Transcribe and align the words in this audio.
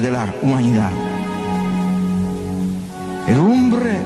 de 0.00 0.10
la 0.10 0.32
humanidad. 0.42 0.90
El 3.26 3.38
hombre 3.38 3.98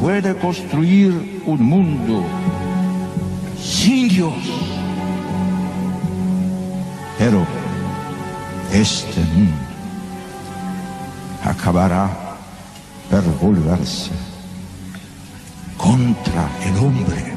puede 0.00 0.36
construir 0.36 1.42
un 1.46 1.62
mundo 1.62 2.24
sin 3.60 4.08
Dios, 4.08 4.34
pero 7.18 7.46
este 8.72 9.20
mundo 9.34 9.56
acabará 11.44 12.10
por 13.10 13.22
volverse 13.38 14.10
contra 15.76 16.48
el 16.64 16.76
hombre. 16.78 17.35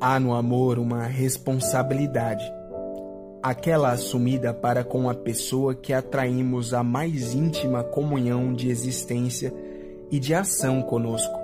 Há 0.00 0.20
no 0.20 0.32
amor 0.32 0.78
uma 0.78 1.02
responsabilidade, 1.06 2.44
aquela 3.42 3.90
assumida 3.90 4.54
para 4.54 4.84
com 4.84 5.10
a 5.10 5.14
pessoa 5.14 5.74
que 5.74 5.92
atraímos 5.92 6.72
a 6.72 6.84
mais 6.84 7.34
íntima 7.34 7.82
comunhão 7.82 8.54
de 8.54 8.70
existência 8.70 9.52
e 10.08 10.20
de 10.20 10.32
ação 10.34 10.82
conosco, 10.82 11.36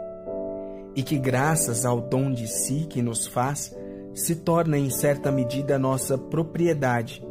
e 0.94 1.02
que, 1.02 1.18
graças 1.18 1.84
ao 1.84 2.00
dom 2.00 2.30
de 2.30 2.46
si 2.46 2.86
que 2.88 3.02
nos 3.02 3.26
faz, 3.26 3.76
se 4.14 4.36
torna 4.36 4.78
em 4.78 4.88
certa 4.88 5.32
medida 5.32 5.76
nossa 5.76 6.16
propriedade. 6.16 7.26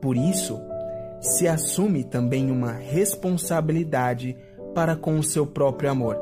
Por 0.00 0.16
isso, 0.16 0.60
se 1.20 1.46
assume 1.46 2.02
também 2.02 2.50
uma 2.50 2.72
responsabilidade 2.72 4.36
para 4.74 4.96
com 4.96 5.16
o 5.16 5.22
seu 5.22 5.46
próprio 5.46 5.92
amor. 5.92 6.18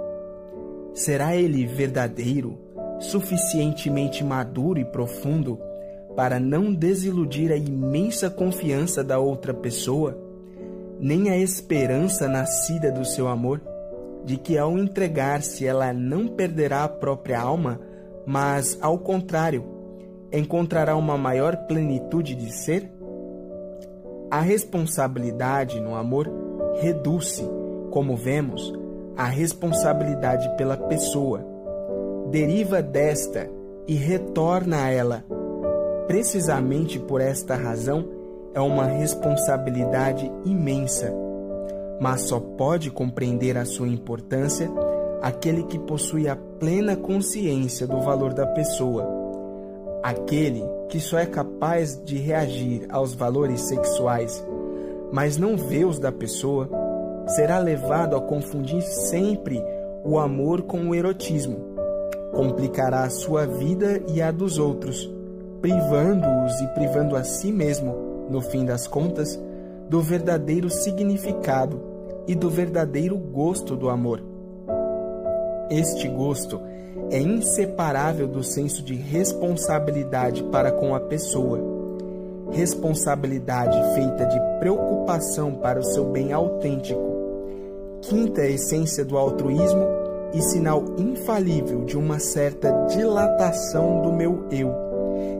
Será 0.92 1.34
ele 1.34 1.64
verdadeiro? 1.64 2.71
Suficientemente 3.02 4.22
maduro 4.24 4.78
e 4.78 4.84
profundo 4.84 5.58
para 6.14 6.38
não 6.38 6.72
desiludir 6.72 7.50
a 7.50 7.56
imensa 7.56 8.30
confiança 8.30 9.02
da 9.02 9.18
outra 9.18 9.52
pessoa, 9.52 10.16
nem 11.00 11.30
a 11.30 11.36
esperança 11.36 12.28
nascida 12.28 12.92
do 12.92 13.04
seu 13.04 13.28
amor, 13.28 13.60
de 14.24 14.36
que 14.36 14.56
ao 14.56 14.78
entregar-se 14.78 15.66
ela 15.66 15.92
não 15.92 16.28
perderá 16.28 16.84
a 16.84 16.88
própria 16.88 17.40
alma, 17.40 17.80
mas, 18.24 18.78
ao 18.80 18.98
contrário, 18.98 19.64
encontrará 20.32 20.94
uma 20.94 21.18
maior 21.18 21.56
plenitude 21.66 22.36
de 22.36 22.52
ser? 22.52 22.88
A 24.30 24.40
responsabilidade 24.40 25.80
no 25.80 25.96
amor 25.96 26.30
reduz-se, 26.80 27.42
como 27.90 28.16
vemos, 28.16 28.72
a 29.16 29.24
responsabilidade 29.24 30.48
pela 30.56 30.76
pessoa 30.76 31.51
deriva 32.32 32.80
desta 32.80 33.46
e 33.86 33.94
retorna 33.94 34.84
a 34.84 34.90
ela. 34.90 35.22
Precisamente 36.06 36.98
por 36.98 37.20
esta 37.20 37.54
razão, 37.54 38.08
é 38.54 38.60
uma 38.60 38.86
responsabilidade 38.86 40.32
imensa, 40.42 41.12
mas 42.00 42.22
só 42.22 42.40
pode 42.40 42.90
compreender 42.90 43.58
a 43.58 43.66
sua 43.66 43.86
importância 43.86 44.70
aquele 45.20 45.64
que 45.64 45.78
possui 45.78 46.26
a 46.26 46.34
plena 46.34 46.96
consciência 46.96 47.86
do 47.86 48.00
valor 48.00 48.32
da 48.32 48.46
pessoa. 48.46 49.06
Aquele 50.02 50.64
que 50.88 51.00
só 51.00 51.18
é 51.18 51.26
capaz 51.26 52.02
de 52.02 52.16
reagir 52.16 52.86
aos 52.88 53.14
valores 53.14 53.60
sexuais, 53.60 54.42
mas 55.12 55.36
não 55.36 55.54
vê 55.54 55.84
os 55.84 55.98
da 55.98 56.10
pessoa, 56.10 56.68
será 57.26 57.58
levado 57.58 58.16
a 58.16 58.22
confundir 58.22 58.80
sempre 58.80 59.62
o 60.02 60.18
amor 60.18 60.62
com 60.62 60.88
o 60.88 60.94
erotismo 60.94 61.71
complicará 62.32 63.04
a 63.04 63.10
sua 63.10 63.46
vida 63.46 64.02
e 64.08 64.20
a 64.20 64.30
dos 64.30 64.58
outros, 64.58 65.08
privando-os 65.60 66.60
e 66.60 66.66
privando 66.68 67.14
a 67.14 67.22
si 67.22 67.52
mesmo, 67.52 67.94
no 68.28 68.40
fim 68.40 68.64
das 68.64 68.86
contas, 68.86 69.38
do 69.88 70.00
verdadeiro 70.00 70.70
significado 70.70 71.80
e 72.26 72.34
do 72.34 72.48
verdadeiro 72.48 73.16
gosto 73.16 73.76
do 73.76 73.88
amor. 73.88 74.22
Este 75.70 76.08
gosto 76.08 76.60
é 77.10 77.20
inseparável 77.20 78.26
do 78.26 78.42
senso 78.42 78.82
de 78.82 78.94
responsabilidade 78.94 80.42
para 80.44 80.72
com 80.72 80.94
a 80.94 81.00
pessoa. 81.00 81.60
Responsabilidade 82.50 83.78
feita 83.94 84.26
de 84.26 84.38
preocupação 84.58 85.54
para 85.54 85.80
o 85.80 85.84
seu 85.84 86.06
bem 86.06 86.32
autêntico. 86.32 87.12
Quinta 88.02 88.44
essência 88.46 89.04
do 89.04 89.16
altruísmo 89.16 90.01
e 90.34 90.40
sinal 90.42 90.84
infalível 90.96 91.84
de 91.84 91.96
uma 91.96 92.18
certa 92.18 92.70
dilatação 92.88 94.02
do 94.02 94.12
meu 94.12 94.46
eu 94.50 94.72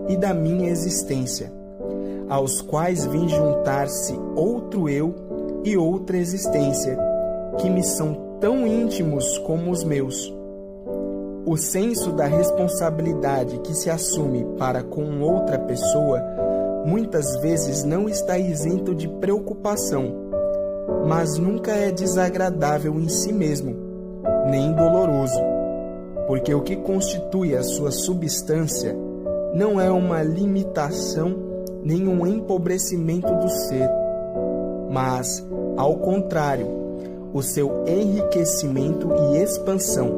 e 0.08 0.16
da 0.16 0.34
minha 0.34 0.70
existência, 0.70 1.52
aos 2.28 2.60
quais 2.60 3.04
vem 3.06 3.28
juntar-se 3.28 4.14
outro 4.36 4.88
eu 4.88 5.14
e 5.64 5.76
outra 5.76 6.16
existência, 6.16 6.98
que 7.58 7.70
me 7.70 7.82
são 7.82 8.38
tão 8.40 8.66
íntimos 8.66 9.38
como 9.38 9.70
os 9.70 9.84
meus. 9.84 10.32
O 11.46 11.56
senso 11.56 12.12
da 12.12 12.26
responsabilidade 12.26 13.58
que 13.60 13.74
se 13.74 13.90
assume 13.90 14.44
para 14.58 14.82
com 14.82 15.20
outra 15.20 15.58
pessoa 15.58 16.22
muitas 16.84 17.36
vezes 17.40 17.84
não 17.84 18.08
está 18.08 18.38
isento 18.38 18.94
de 18.94 19.08
preocupação, 19.08 20.30
mas 21.06 21.38
nunca 21.38 21.72
é 21.72 21.90
desagradável 21.90 22.98
em 22.98 23.08
si 23.08 23.32
mesmo 23.32 23.81
nem 24.46 24.72
doloroso, 24.72 25.40
porque 26.26 26.54
o 26.54 26.62
que 26.62 26.76
constitui 26.76 27.56
a 27.56 27.62
sua 27.62 27.90
substância 27.90 28.96
não 29.54 29.80
é 29.80 29.90
uma 29.90 30.22
limitação 30.22 31.34
nem 31.82 32.06
um 32.08 32.26
empobrecimento 32.26 33.34
do 33.34 33.48
ser, 33.48 33.88
mas, 34.90 35.46
ao 35.76 35.96
contrário, 35.96 36.66
o 37.32 37.42
seu 37.42 37.84
enriquecimento 37.86 39.08
e 39.12 39.38
expansão. 39.38 40.10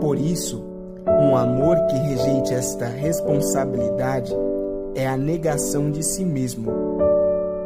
Por 0.00 0.18
isso, 0.18 0.62
um 1.06 1.36
amor 1.36 1.76
que 1.86 1.96
rejeite 1.96 2.54
esta 2.54 2.86
responsabilidade 2.86 4.34
é 4.94 5.06
a 5.06 5.16
negação 5.16 5.90
de 5.90 6.02
si 6.02 6.24
mesmo. 6.24 6.70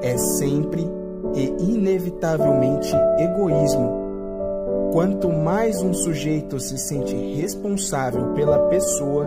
É 0.03 0.17
sempre 0.17 0.87
e 1.35 1.47
inevitavelmente 1.61 2.95
egoísmo 3.19 4.02
Quanto 4.93 5.33
mais 5.33 5.81
um 5.81 5.95
sujeito 5.95 6.61
se 6.61 6.77
sente 6.77 7.17
responsável 7.17 8.35
pela 8.35 8.69
pessoa, 8.69 9.27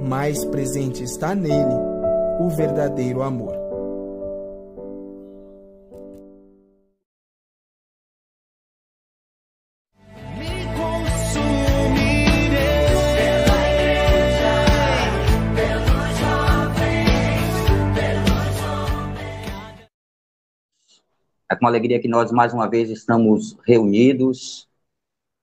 mais 0.00 0.44
presente 0.44 1.04
está 1.04 1.36
nele 1.36 1.72
o 2.40 2.48
verdadeiro 2.48 3.22
amor. 3.22 3.54
É 21.48 21.54
com 21.54 21.66
alegria 21.68 22.00
que 22.00 22.08
nós 22.08 22.32
mais 22.32 22.52
uma 22.52 22.68
vez 22.68 22.90
estamos 22.90 23.56
reunidos 23.64 24.71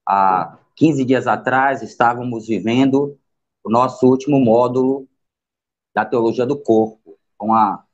há 0.09 0.57
15 0.75 1.05
dias 1.05 1.27
atrás, 1.27 1.83
estávamos 1.83 2.47
vivendo 2.47 3.15
o 3.63 3.69
nosso 3.69 4.07
último 4.07 4.39
módulo 4.39 5.07
da 5.93 6.03
Teologia 6.03 6.47
do 6.47 6.59
Corpo, 6.59 7.17
com 7.37 7.53
a 7.53 7.85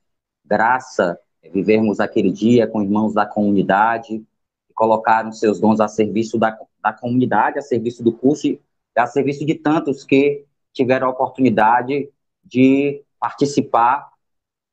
graça 0.42 1.20
vivermos 1.52 2.00
aquele 2.00 2.32
dia 2.32 2.66
com 2.66 2.82
irmãos 2.82 3.12
da 3.14 3.26
comunidade, 3.26 4.18
que 4.66 4.74
colocaram 4.74 5.30
seus 5.30 5.60
dons 5.60 5.78
a 5.78 5.86
serviço 5.86 6.38
da, 6.38 6.58
da 6.80 6.92
comunidade, 6.92 7.58
a 7.58 7.62
serviço 7.62 8.02
do 8.02 8.12
curso 8.12 8.48
e 8.48 8.60
a 8.96 9.06
serviço 9.06 9.44
de 9.44 9.54
tantos 9.54 10.04
que 10.04 10.44
tiveram 10.72 11.06
a 11.06 11.10
oportunidade 11.10 12.10
de 12.42 13.02
participar 13.20 14.10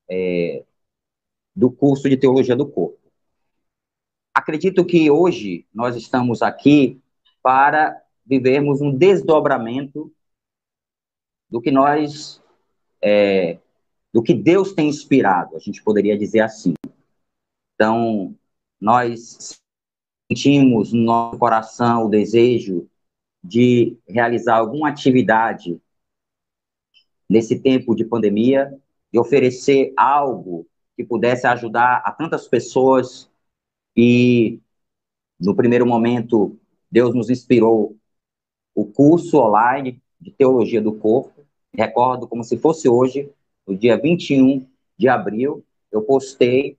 é, 0.08 0.64
do 1.54 1.70
curso 1.70 2.08
de 2.08 2.16
Teologia 2.16 2.56
do 2.56 2.66
Corpo. 2.66 2.98
Acredito 4.34 4.84
que 4.84 5.10
hoje 5.10 5.66
nós 5.72 5.94
estamos 5.94 6.42
aqui 6.42 7.00
para 7.44 8.02
vivermos 8.24 8.80
um 8.80 8.96
desdobramento 8.96 10.10
do 11.50 11.60
que 11.60 11.70
nós, 11.70 12.42
é, 13.02 13.58
do 14.10 14.22
que 14.22 14.32
Deus 14.32 14.72
tem 14.72 14.88
inspirado, 14.88 15.54
a 15.54 15.58
gente 15.58 15.84
poderia 15.84 16.16
dizer 16.16 16.40
assim. 16.40 16.72
Então, 17.74 18.34
nós 18.80 19.60
sentimos 20.26 20.90
no 20.94 21.02
nosso 21.02 21.38
coração 21.38 22.06
o 22.06 22.08
desejo 22.08 22.88
de 23.42 23.94
realizar 24.08 24.56
alguma 24.56 24.88
atividade 24.88 25.78
nesse 27.28 27.60
tempo 27.60 27.94
de 27.94 28.06
pandemia, 28.06 28.72
de 29.12 29.18
oferecer 29.18 29.92
algo 29.98 30.66
que 30.96 31.04
pudesse 31.04 31.46
ajudar 31.46 32.02
a 32.06 32.10
tantas 32.10 32.48
pessoas 32.48 33.30
e 33.94 34.60
no 35.38 35.54
primeiro 35.54 35.84
momento 35.84 36.58
Deus 36.90 37.14
nos 37.14 37.30
inspirou 37.30 37.96
o 38.74 38.84
curso 38.84 39.38
online 39.38 40.02
de 40.20 40.30
teologia 40.30 40.80
do 40.80 40.92
corpo. 40.92 41.44
Recordo 41.72 42.26
como 42.26 42.44
se 42.44 42.56
fosse 42.56 42.88
hoje, 42.88 43.30
no 43.66 43.76
dia 43.76 44.00
21 44.00 44.66
de 44.96 45.08
abril, 45.08 45.64
eu 45.90 46.02
postei 46.02 46.76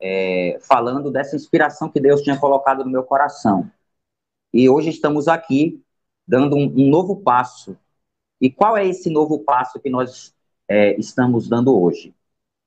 é, 0.00 0.58
falando 0.62 1.10
dessa 1.10 1.36
inspiração 1.36 1.90
que 1.90 2.00
Deus 2.00 2.22
tinha 2.22 2.38
colocado 2.38 2.84
no 2.84 2.90
meu 2.90 3.02
coração. 3.02 3.70
E 4.52 4.68
hoje 4.68 4.90
estamos 4.90 5.28
aqui 5.28 5.80
dando 6.26 6.56
um, 6.56 6.64
um 6.64 6.88
novo 6.88 7.16
passo. 7.16 7.76
E 8.40 8.50
qual 8.50 8.76
é 8.76 8.86
esse 8.86 9.10
novo 9.10 9.40
passo 9.40 9.78
que 9.78 9.90
nós 9.90 10.34
é, 10.68 10.98
estamos 10.98 11.48
dando 11.48 11.78
hoje? 11.78 12.14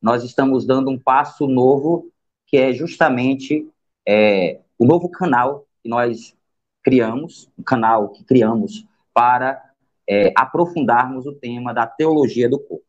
Nós 0.01 0.23
estamos 0.23 0.65
dando 0.65 0.91
um 0.91 0.99
passo 0.99 1.47
novo, 1.47 2.11
que 2.45 2.57
é 2.57 2.73
justamente 2.73 3.67
é, 4.07 4.59
o 4.77 4.85
novo 4.85 5.09
canal 5.09 5.65
que 5.81 5.89
nós 5.89 6.35
criamos, 6.83 7.49
um 7.57 7.63
canal 7.63 8.09
que 8.09 8.23
criamos 8.23 8.85
para 9.13 9.63
é, 10.07 10.33
aprofundarmos 10.35 11.25
o 11.25 11.33
tema 11.33 11.73
da 11.73 11.87
teologia 11.87 12.49
do 12.49 12.59
corpo. 12.59 12.85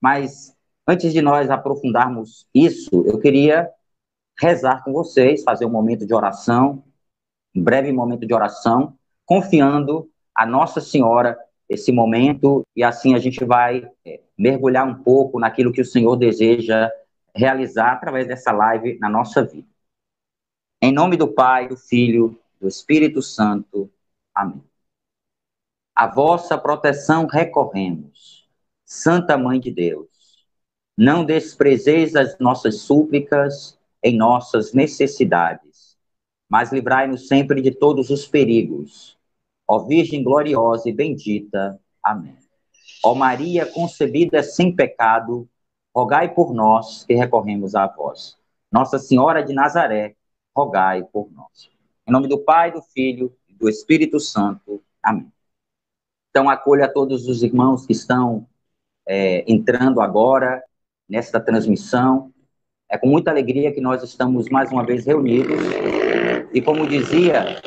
Mas 0.00 0.56
antes 0.86 1.12
de 1.12 1.20
nós 1.20 1.50
aprofundarmos 1.50 2.46
isso, 2.54 3.04
eu 3.06 3.18
queria 3.18 3.70
rezar 4.38 4.82
com 4.82 4.92
vocês, 4.92 5.42
fazer 5.42 5.66
um 5.66 5.70
momento 5.70 6.06
de 6.06 6.14
oração, 6.14 6.82
um 7.54 7.62
breve 7.62 7.92
momento 7.92 8.26
de 8.26 8.32
oração, 8.32 8.96
confiando 9.26 10.10
a 10.34 10.46
Nossa 10.46 10.80
Senhora 10.80 11.38
esse 11.68 11.92
momento 11.92 12.62
e 12.74 12.82
assim 12.82 13.14
a 13.14 13.18
gente 13.18 13.44
vai 13.44 13.88
é, 14.04 14.20
mergulhar 14.36 14.86
um 14.86 15.02
pouco 15.02 15.38
naquilo 15.38 15.72
que 15.72 15.80
o 15.80 15.84
Senhor 15.84 16.16
deseja 16.16 16.90
realizar 17.34 17.92
através 17.92 18.26
dessa 18.26 18.50
live 18.50 18.98
na 18.98 19.08
nossa 19.08 19.44
vida. 19.44 19.68
Em 20.82 20.92
nome 20.92 21.16
do 21.16 21.28
Pai, 21.28 21.68
do 21.68 21.76
Filho, 21.76 22.39
do 22.60 22.68
Espírito 22.68 23.22
Santo. 23.22 23.90
Amém. 24.34 24.62
A 25.94 26.06
vossa 26.06 26.56
proteção 26.56 27.26
recorremos, 27.26 28.48
Santa 28.84 29.36
Mãe 29.36 29.58
de 29.58 29.70
Deus. 29.70 30.08
Não 30.96 31.24
desprezeis 31.24 32.14
as 32.14 32.38
nossas 32.38 32.80
súplicas 32.80 33.78
em 34.02 34.16
nossas 34.16 34.72
necessidades, 34.72 35.96
mas 36.48 36.72
livrai-nos 36.72 37.26
sempre 37.26 37.60
de 37.62 37.70
todos 37.70 38.10
os 38.10 38.26
perigos. 38.26 39.18
Ó 39.66 39.80
Virgem 39.86 40.22
gloriosa 40.22 40.88
e 40.88 40.92
bendita. 40.92 41.80
Amém. 42.02 42.36
Ó 43.04 43.14
Maria 43.14 43.64
concebida 43.66 44.42
sem 44.42 44.74
pecado, 44.74 45.48
rogai 45.94 46.34
por 46.34 46.52
nós 46.52 47.04
que 47.04 47.14
recorremos 47.14 47.74
a 47.74 47.86
vós. 47.86 48.36
Nossa 48.70 48.98
Senhora 48.98 49.42
de 49.42 49.52
Nazaré, 49.52 50.16
rogai 50.54 51.02
por 51.04 51.30
nós. 51.32 51.70
Em 52.10 52.12
nome 52.12 52.26
do 52.26 52.40
Pai, 52.40 52.72
do 52.72 52.82
Filho 52.82 53.32
e 53.48 53.54
do 53.54 53.68
Espírito 53.68 54.18
Santo. 54.18 54.82
Amém. 55.00 55.32
Então, 56.28 56.50
acolha 56.50 56.92
todos 56.92 57.28
os 57.28 57.40
irmãos 57.44 57.86
que 57.86 57.92
estão 57.92 58.48
é, 59.06 59.44
entrando 59.46 60.00
agora 60.00 60.60
nesta 61.08 61.38
transmissão. 61.38 62.34
É 62.88 62.98
com 62.98 63.06
muita 63.06 63.30
alegria 63.30 63.72
que 63.72 63.80
nós 63.80 64.02
estamos 64.02 64.48
mais 64.48 64.72
uma 64.72 64.84
vez 64.84 65.06
reunidos. 65.06 65.60
E 66.52 66.60
como 66.60 66.88
dizia, 66.88 67.62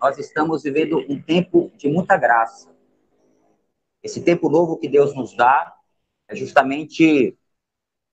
nós 0.00 0.16
estamos 0.18 0.62
vivendo 0.62 1.04
um 1.08 1.20
tempo 1.20 1.72
de 1.76 1.88
muita 1.88 2.16
graça. 2.16 2.72
Esse 4.04 4.22
tempo 4.22 4.48
novo 4.48 4.78
que 4.78 4.86
Deus 4.88 5.16
nos 5.16 5.36
dá 5.36 5.74
é 6.28 6.36
justamente 6.36 7.36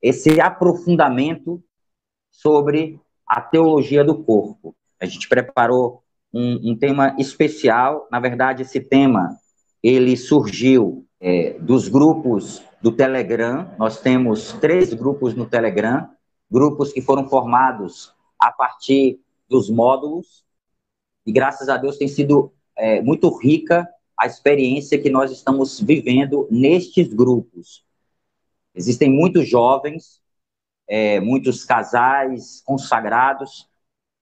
esse 0.01 0.41
aprofundamento 0.41 1.63
sobre 2.31 2.99
a 3.27 3.39
teologia 3.39 4.03
do 4.03 4.23
corpo. 4.23 4.75
A 4.99 5.05
gente 5.05 5.27
preparou 5.27 6.03
um, 6.33 6.71
um 6.71 6.75
tema 6.77 7.15
especial. 7.17 8.07
Na 8.11 8.19
verdade, 8.19 8.63
esse 8.63 8.79
tema 8.79 9.37
ele 9.81 10.17
surgiu 10.17 11.05
é, 11.19 11.53
dos 11.59 11.87
grupos 11.87 12.61
do 12.81 12.91
Telegram. 12.91 13.69
Nós 13.77 13.99
temos 14.01 14.53
três 14.53 14.93
grupos 14.93 15.33
no 15.33 15.45
Telegram 15.45 16.09
grupos 16.49 16.93
que 16.93 17.01
foram 17.01 17.27
formados 17.27 18.13
a 18.39 18.51
partir 18.51 19.19
dos 19.49 19.69
módulos, 19.69 20.45
e 21.25 21.31
graças 21.31 21.69
a 21.69 21.77
Deus 21.77 21.97
tem 21.97 22.07
sido 22.07 22.53
é, 22.75 23.01
muito 23.01 23.29
rica 23.37 23.87
a 24.17 24.25
experiência 24.25 24.99
que 24.99 25.09
nós 25.09 25.31
estamos 25.31 25.79
vivendo 25.79 26.47
nestes 26.49 27.13
grupos. 27.13 27.85
Existem 28.73 29.09
muitos 29.09 29.47
jovens, 29.47 30.21
é, 30.87 31.19
muitos 31.19 31.65
casais 31.65 32.61
consagrados. 32.65 33.67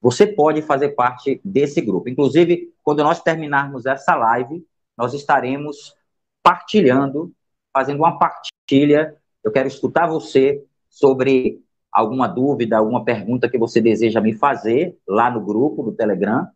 Você 0.00 0.26
pode 0.26 0.62
fazer 0.62 0.90
parte 0.90 1.40
desse 1.44 1.80
grupo. 1.80 2.08
Inclusive, 2.08 2.72
quando 2.82 3.02
nós 3.02 3.22
terminarmos 3.22 3.86
essa 3.86 4.14
live, 4.14 4.64
nós 4.96 5.14
estaremos 5.14 5.94
partilhando, 6.42 7.32
fazendo 7.72 7.98
uma 7.98 8.18
partilha. 8.18 9.16
Eu 9.42 9.50
quero 9.50 9.68
escutar 9.68 10.06
você 10.06 10.64
sobre 10.88 11.62
alguma 11.90 12.28
dúvida, 12.28 12.76
alguma 12.76 13.04
pergunta 13.04 13.48
que 13.48 13.58
você 13.58 13.80
deseja 13.80 14.20
me 14.20 14.34
fazer 14.34 14.98
lá 15.08 15.30
no 15.30 15.40
grupo 15.40 15.82
do 15.82 15.92
Telegram, 15.92 16.46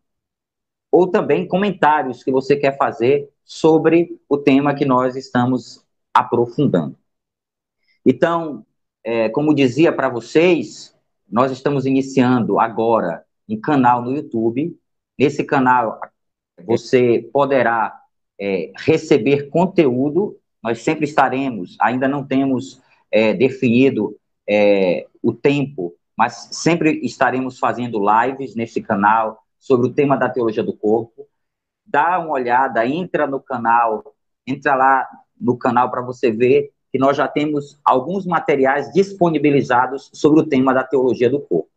ou 0.91 1.07
também 1.09 1.47
comentários 1.47 2.23
que 2.23 2.31
você 2.31 2.55
quer 2.55 2.77
fazer 2.77 3.29
sobre 3.43 4.19
o 4.29 4.37
tema 4.37 4.75
que 4.75 4.85
nós 4.85 5.15
estamos 5.15 5.85
aprofundando. 6.13 6.97
Então, 8.05 8.65
é, 9.03 9.29
como 9.29 9.53
dizia 9.53 9.91
para 9.91 10.09
vocês, 10.09 10.95
nós 11.29 11.51
estamos 11.51 11.85
iniciando 11.85 12.59
agora 12.59 13.25
um 13.51 13.59
canal 13.59 14.01
no 14.01 14.15
YouTube. 14.15 14.77
Nesse 15.17 15.43
canal, 15.43 15.99
você 16.65 17.29
poderá 17.31 17.99
é, 18.39 18.71
receber 18.77 19.49
conteúdo. 19.49 20.37
Nós 20.63 20.81
sempre 20.81 21.05
estaremos, 21.05 21.75
ainda 21.79 22.07
não 22.07 22.23
temos 22.25 22.81
é, 23.11 23.33
definido 23.33 24.15
é, 24.47 25.07
o 25.21 25.33
tempo, 25.33 25.93
mas 26.17 26.49
sempre 26.51 26.99
estaremos 27.03 27.57
fazendo 27.57 27.99
lives 27.99 28.55
nesse 28.55 28.81
canal 28.81 29.43
sobre 29.59 29.87
o 29.87 29.93
tema 29.93 30.17
da 30.17 30.29
teologia 30.29 30.63
do 30.63 30.73
corpo. 30.73 31.27
Dá 31.85 32.19
uma 32.19 32.31
olhada, 32.31 32.85
entra 32.85 33.25
no 33.25 33.39
canal, 33.39 34.13
entra 34.45 34.75
lá 34.75 35.07
no 35.39 35.57
canal 35.57 35.89
para 35.89 36.01
você 36.01 36.31
ver 36.31 36.71
que 36.91 36.99
nós 36.99 37.15
já 37.15 37.27
temos 37.27 37.79
alguns 37.83 38.25
materiais 38.25 38.91
disponibilizados 38.91 40.09
sobre 40.13 40.41
o 40.41 40.45
tema 40.45 40.73
da 40.73 40.83
teologia 40.83 41.29
do 41.29 41.39
corpo. 41.39 41.70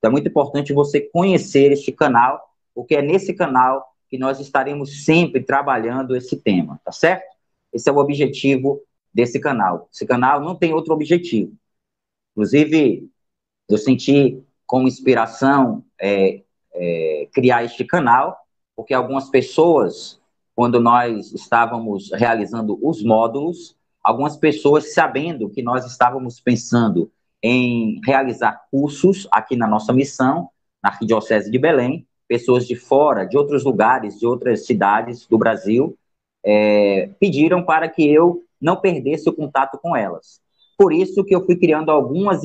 Então 0.00 0.08
é 0.08 0.12
muito 0.12 0.28
importante 0.28 0.72
você 0.72 0.98
conhecer 1.00 1.72
este 1.72 1.92
canal, 1.92 2.42
porque 2.74 2.96
é 2.96 3.02
nesse 3.02 3.34
canal 3.34 3.86
que 4.08 4.18
nós 4.18 4.40
estaremos 4.40 5.04
sempre 5.04 5.42
trabalhando 5.42 6.16
esse 6.16 6.36
tema, 6.36 6.80
tá 6.82 6.90
certo? 6.90 7.36
Esse 7.70 7.88
é 7.88 7.92
o 7.92 7.98
objetivo 7.98 8.82
desse 9.12 9.38
canal. 9.38 9.88
Esse 9.92 10.06
canal 10.06 10.40
não 10.40 10.56
tem 10.56 10.72
outro 10.72 10.94
objetivo. 10.94 11.52
Inclusive, 12.32 13.08
eu 13.68 13.76
senti 13.76 14.42
como 14.66 14.88
inspiração 14.88 15.84
é, 16.00 16.42
é, 16.72 17.28
criar 17.32 17.62
este 17.64 17.84
canal, 17.84 18.38
porque 18.74 18.94
algumas 18.94 19.28
pessoas, 19.28 20.18
quando 20.54 20.80
nós 20.80 21.32
estávamos 21.32 22.10
realizando 22.12 22.78
os 22.82 23.04
módulos, 23.04 23.76
algumas 24.02 24.36
pessoas, 24.36 24.94
sabendo 24.94 25.50
que 25.50 25.62
nós 25.62 25.84
estávamos 25.84 26.40
pensando 26.40 27.12
em 27.42 28.00
realizar 28.04 28.62
cursos 28.70 29.26
aqui 29.30 29.56
na 29.56 29.66
nossa 29.66 29.92
missão, 29.92 30.50
na 30.82 30.90
Arquidiocese 30.90 31.50
de 31.50 31.58
Belém, 31.58 32.06
pessoas 32.28 32.66
de 32.66 32.76
fora, 32.76 33.24
de 33.24 33.36
outros 33.36 33.64
lugares, 33.64 34.18
de 34.18 34.26
outras 34.26 34.66
cidades 34.66 35.26
do 35.26 35.36
Brasil, 35.36 35.96
é, 36.44 37.10
pediram 37.18 37.64
para 37.64 37.88
que 37.88 38.08
eu 38.08 38.44
não 38.60 38.76
perdesse 38.76 39.28
o 39.28 39.32
contato 39.32 39.78
com 39.78 39.96
elas. 39.96 40.40
Por 40.76 40.92
isso 40.92 41.24
que 41.24 41.34
eu 41.34 41.44
fui 41.44 41.56
criando 41.56 41.90
algumas, 41.90 42.40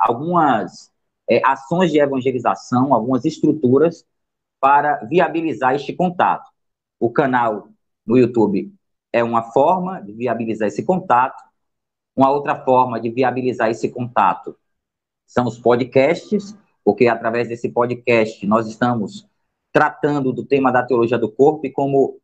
algumas 0.00 0.90
é, 1.28 1.40
ações 1.44 1.90
de 1.90 1.98
evangelização, 1.98 2.94
algumas 2.94 3.24
estruturas 3.24 4.04
para 4.60 4.96
viabilizar 5.04 5.74
este 5.74 5.92
contato. 5.92 6.50
O 6.98 7.10
canal 7.10 7.68
no 8.06 8.16
YouTube 8.16 8.72
é 9.12 9.22
uma 9.22 9.42
forma 9.52 10.00
de 10.00 10.12
viabilizar 10.12 10.68
esse 10.68 10.84
contato. 10.84 11.42
Uma 12.16 12.30
outra 12.30 12.56
forma 12.64 12.98
de 12.98 13.10
viabilizar 13.10 13.70
esse 13.70 13.90
contato 13.90 14.56
são 15.26 15.46
os 15.46 15.58
podcasts, 15.58 16.56
porque 16.82 17.06
através 17.06 17.48
desse 17.48 17.68
podcast 17.68 18.46
nós 18.46 18.66
estamos 18.66 19.26
tratando 19.72 20.32
do 20.32 20.42
tema 20.42 20.72
da 20.72 20.82
teologia 20.82 21.18
do 21.18 21.30
corpo 21.30 21.66
e 21.66 21.70
como 21.70 22.18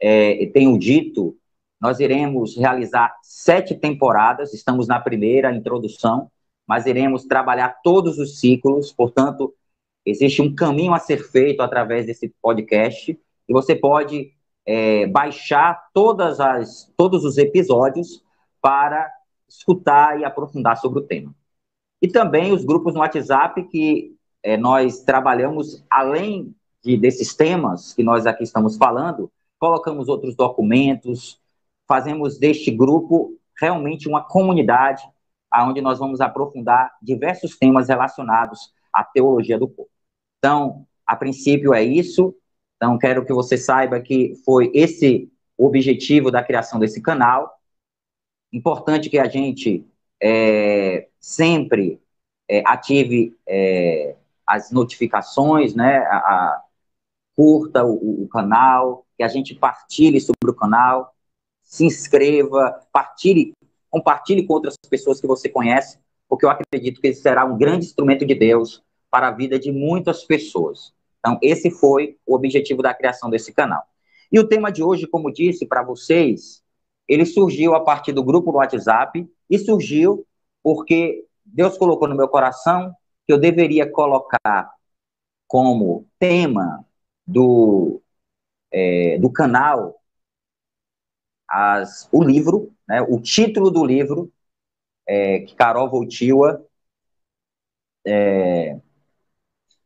é, 0.00 0.46
tenho 0.46 0.78
dito, 0.78 1.36
nós 1.80 1.98
iremos 1.98 2.56
realizar 2.56 3.16
sete 3.22 3.74
temporadas, 3.74 4.54
estamos 4.54 4.86
na 4.86 5.00
primeira 5.00 5.52
introdução, 5.52 6.30
mas 6.64 6.86
iremos 6.86 7.24
trabalhar 7.24 7.80
todos 7.82 8.18
os 8.18 8.38
ciclos, 8.38 8.92
portanto, 8.92 9.52
existe 10.06 10.40
um 10.40 10.54
caminho 10.54 10.94
a 10.94 11.00
ser 11.00 11.18
feito 11.18 11.60
através 11.60 12.06
desse 12.06 12.32
podcast, 12.40 13.18
e 13.48 13.52
você 13.52 13.74
pode 13.74 14.32
é, 14.64 15.06
baixar 15.08 15.88
todas 15.92 16.38
as, 16.38 16.92
todos 16.96 17.24
os 17.24 17.36
episódios 17.36 18.22
para 18.60 19.10
escutar 19.58 20.20
e 20.20 20.24
aprofundar 20.24 20.76
sobre 20.76 21.00
o 21.00 21.06
tema. 21.06 21.34
E 22.00 22.08
também 22.08 22.52
os 22.52 22.64
grupos 22.64 22.94
no 22.94 23.00
WhatsApp 23.00 23.62
que 23.64 24.16
é, 24.42 24.56
nós 24.56 25.00
trabalhamos 25.02 25.84
além 25.88 26.54
de, 26.82 26.96
desses 26.96 27.34
temas 27.34 27.94
que 27.94 28.02
nós 28.02 28.26
aqui 28.26 28.42
estamos 28.42 28.76
falando, 28.76 29.30
colocamos 29.58 30.08
outros 30.08 30.34
documentos, 30.34 31.40
fazemos 31.86 32.38
deste 32.38 32.70
grupo 32.70 33.38
realmente 33.58 34.08
uma 34.08 34.22
comunidade 34.22 35.02
onde 35.60 35.80
nós 35.80 35.98
vamos 35.98 36.20
aprofundar 36.20 36.92
diversos 37.02 37.58
temas 37.58 37.88
relacionados 37.88 38.72
à 38.92 39.04
teologia 39.04 39.58
do 39.58 39.68
corpo. 39.68 39.90
Então, 40.38 40.86
a 41.06 41.14
princípio 41.14 41.74
é 41.74 41.84
isso. 41.84 42.34
Então, 42.76 42.98
quero 42.98 43.24
que 43.24 43.32
você 43.32 43.58
saiba 43.58 44.00
que 44.00 44.34
foi 44.44 44.70
esse 44.74 45.30
o 45.56 45.66
objetivo 45.66 46.30
da 46.30 46.42
criação 46.42 46.80
desse 46.80 47.00
canal. 47.00 47.52
Importante 48.52 49.08
que 49.08 49.18
a 49.18 49.28
gente 49.28 49.86
é, 50.22 51.08
sempre 51.18 52.00
é, 52.48 52.62
ative 52.66 53.36
é, 53.46 54.16
as 54.46 54.70
notificações, 54.70 55.74
né? 55.74 55.98
A, 55.98 56.16
a, 56.16 56.62
curta 57.34 57.84
o, 57.84 58.24
o 58.24 58.28
canal, 58.28 59.06
que 59.16 59.22
a 59.22 59.28
gente 59.28 59.54
partilhe 59.54 60.20
sobre 60.20 60.50
o 60.50 60.54
canal, 60.54 61.14
se 61.62 61.84
inscreva, 61.84 62.80
partilhe, 62.92 63.54
compartilhe 63.88 64.46
com 64.46 64.54
outras 64.54 64.76
pessoas 64.88 65.20
que 65.20 65.26
você 65.26 65.48
conhece, 65.48 65.98
porque 66.28 66.44
eu 66.44 66.50
acredito 66.50 67.00
que 67.00 67.08
esse 67.08 67.22
será 67.22 67.44
um 67.44 67.56
grande 67.56 67.86
instrumento 67.86 68.26
de 68.26 68.34
Deus 68.34 68.82
para 69.10 69.28
a 69.28 69.30
vida 69.30 69.58
de 69.58 69.72
muitas 69.72 70.24
pessoas. 70.24 70.92
Então, 71.18 71.38
esse 71.40 71.70
foi 71.70 72.18
o 72.26 72.34
objetivo 72.34 72.82
da 72.82 72.92
criação 72.92 73.30
desse 73.30 73.52
canal. 73.52 73.82
E 74.30 74.38
o 74.40 74.48
tema 74.48 74.72
de 74.72 74.82
hoje, 74.82 75.06
como 75.06 75.32
disse 75.32 75.66
para 75.66 75.82
vocês, 75.82 76.61
ele 77.08 77.26
surgiu 77.26 77.74
a 77.74 77.80
partir 77.80 78.12
do 78.12 78.24
grupo 78.24 78.52
do 78.52 78.58
WhatsApp 78.58 79.28
e 79.50 79.58
surgiu 79.58 80.26
porque 80.62 81.26
Deus 81.44 81.76
colocou 81.76 82.08
no 82.08 82.16
meu 82.16 82.28
coração 82.28 82.94
que 83.26 83.32
eu 83.32 83.38
deveria 83.38 83.90
colocar 83.90 84.72
como 85.46 86.06
tema 86.18 86.84
do, 87.26 88.00
é, 88.70 89.18
do 89.18 89.30
canal 89.30 90.00
as, 91.48 92.08
o 92.10 92.24
livro, 92.24 92.72
né, 92.88 93.02
o 93.02 93.20
título 93.20 93.70
do 93.70 93.84
livro 93.84 94.32
é, 95.06 95.40
que 95.40 95.54
Carol 95.54 95.90
Voltiwa 95.90 96.64
é, 98.06 98.80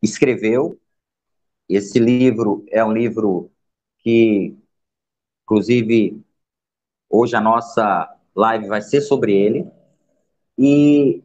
escreveu. 0.02 0.78
Esse 1.68 1.98
livro 1.98 2.64
é 2.68 2.84
um 2.84 2.92
livro 2.92 3.50
que, 3.98 4.56
inclusive, 5.42 6.24
hoje 7.08 7.36
a 7.36 7.40
nossa 7.40 8.14
live 8.34 8.66
vai 8.66 8.82
ser 8.82 9.00
sobre 9.00 9.34
ele. 9.34 9.70
E 10.58 11.22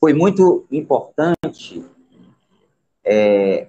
foi 0.00 0.12
muito 0.12 0.66
importante 0.70 1.84
é, 3.04 3.68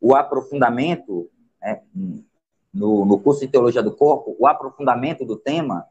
o 0.00 0.14
aprofundamento, 0.14 1.30
né, 1.60 1.82
no, 2.72 3.04
no 3.04 3.20
curso 3.20 3.40
de 3.40 3.48
Teologia 3.48 3.82
do 3.82 3.94
Corpo, 3.94 4.36
o 4.38 4.46
aprofundamento 4.46 5.24
do 5.24 5.36
tema, 5.36 5.86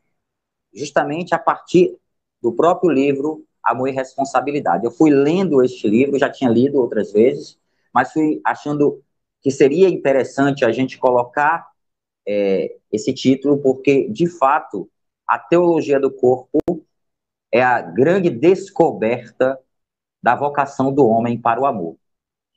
justamente 0.74 1.34
a 1.36 1.40
partir 1.40 1.98
do 2.42 2.52
próprio 2.52 2.90
livro 2.92 3.46
Amor 3.64 3.90
e 3.90 3.92
Responsabilidade. 3.92 4.86
Eu 4.86 4.92
fui 4.92 5.12
lendo 5.12 5.64
este 5.64 5.88
livro, 5.88 6.18
já 6.18 6.30
tinha 6.30 6.50
lido 6.50 6.80
outras 6.80 7.12
vezes, 7.12 7.58
mas 7.94 8.12
fui 8.12 8.42
achando 8.44 9.04
que 9.42 9.52
seria 9.52 9.90
interessante 9.90 10.66
a 10.66 10.72
gente 10.72 10.98
colocar 10.98 11.70
é, 12.28 12.78
esse 12.92 13.14
título, 13.14 13.58
porque, 13.58 14.10
de 14.10 14.28
fato, 14.28 14.90
a 15.28 15.40
teologia 15.40 16.00
do 16.00 16.12
corpo 16.12 16.60
é 17.52 17.62
a 17.62 17.82
grande 17.82 18.30
descoberta 18.30 19.60
da 20.22 20.36
vocação 20.36 20.94
do 20.94 21.06
homem 21.08 21.40
para 21.40 21.60
o 21.60 21.66
amor. 21.66 21.98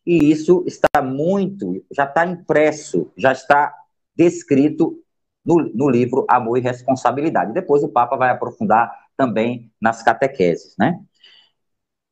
E 0.06 0.30
isso 0.30 0.64
está 0.66 1.00
muito, 1.02 1.84
já 1.90 2.04
está 2.04 2.26
impresso, 2.26 3.10
já 3.16 3.32
está 3.32 3.74
descrito 4.14 5.02
no, 5.44 5.56
no 5.74 5.88
livro 5.88 6.26
Amor 6.28 6.58
e 6.58 6.60
Responsabilidade. 6.60 7.52
Depois 7.52 7.82
o 7.82 7.88
Papa 7.88 8.16
vai 8.16 8.30
aprofundar 8.30 8.92
também 9.16 9.72
nas 9.80 10.02
catequeses, 10.02 10.74
né? 10.78 11.00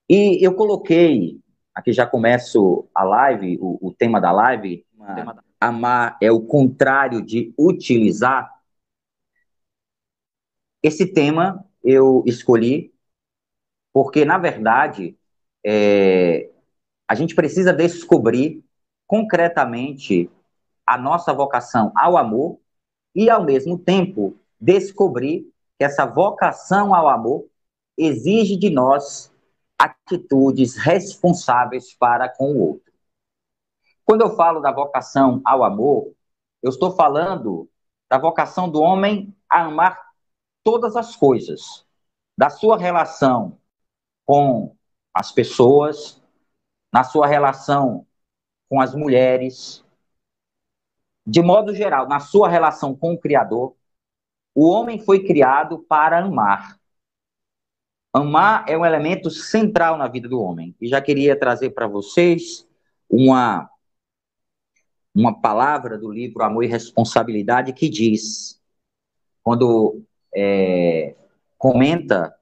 E 0.09 0.45
eu 0.45 0.55
coloquei, 0.55 1.41
aqui 1.75 1.93
já 1.93 2.07
começo 2.07 2.89
a 2.95 3.03
live, 3.05 3.59
o, 3.61 3.89
o 3.89 3.93
tema 3.93 4.21
da 4.21 4.33
live, 4.33 4.85
uma, 4.95 5.43
amar 5.63 6.19
é 6.21 6.31
o 6.31 6.41
contrário 6.41 7.25
de 7.25 7.55
utilizar. 7.57 8.53
Esse 10.83 11.07
tema 11.07 11.65
eu 11.85 12.23
escolhi 12.27 12.93
porque, 13.93 14.25
na 14.25 14.39
verdade, 14.39 15.17
é, 15.65 16.51
a 17.07 17.15
gente 17.15 17.35
precisa 17.35 17.73
descobrir 17.73 18.65
concretamente 19.07 20.31
a 20.87 20.99
nossa 20.99 21.33
vocação 21.33 21.93
ao 21.95 22.17
amor 22.17 22.59
e, 23.15 23.29
ao 23.31 23.45
mesmo 23.45 23.79
tempo, 23.79 24.37
descobrir 24.61 25.43
que 25.79 25.85
essa 25.85 26.07
vocação 26.07 26.95
ao 26.95 27.09
amor 27.09 27.47
exige 27.97 28.57
de 28.57 28.71
nós 28.71 29.31
atitudes 29.79 30.77
responsáveis 30.77 31.95
para 31.95 32.29
com 32.29 32.53
o 32.53 32.59
outro. 32.59 32.92
Quando 34.05 34.23
eu 34.23 34.37
falo 34.37 34.61
da 34.61 34.73
vocação 34.73 35.41
ao 35.45 35.63
amor, 35.65 36.13
eu 36.63 36.71
estou 36.71 36.95
falando 36.95 37.69
da 38.11 38.19
vocação 38.19 38.69
do 38.69 38.81
homem 38.81 39.35
a 39.49 39.63
amar 39.63 39.99
todas 40.63 40.97
as 40.97 41.17
coisas, 41.17 41.85
da 42.37 42.51
sua 42.51 42.77
relação 42.77 43.59
com 44.25 44.77
as 45.15 45.33
pessoas, 45.33 46.21
na 46.93 47.05
sua 47.05 47.27
relação 47.27 48.07
com 48.69 48.81
as 48.81 48.95
mulheres, 48.95 49.85
de 51.27 51.41
modo 51.41 51.75
geral, 51.75 52.09
na 52.09 52.21
sua 52.21 52.49
relação 52.49 52.95
com 52.95 53.13
o 53.13 53.19
Criador, 53.19 53.77
o 54.55 54.69
homem 54.69 54.99
foi 54.99 55.25
criado 55.25 55.79
para 55.79 56.19
amar. 56.19 56.79
Amar 58.13 58.65
é 58.69 58.77
um 58.77 58.85
elemento 58.85 59.31
central 59.31 59.97
na 59.97 60.07
vida 60.09 60.29
do 60.29 60.41
homem. 60.41 60.77
E 60.81 60.89
já 60.89 61.01
queria 61.01 61.39
trazer 61.39 61.71
para 61.71 61.87
vocês 61.87 62.69
uma, 63.09 63.71
uma 65.15 65.41
palavra 65.41 65.99
do 65.99 66.11
livro 66.11 66.43
Amor 66.43 66.65
e 66.65 66.69
Responsabilidade 66.69 67.73
que 67.73 67.89
diz, 67.89 68.61
quando 69.43 70.03
é, 70.35 71.15
comenta 71.59 72.35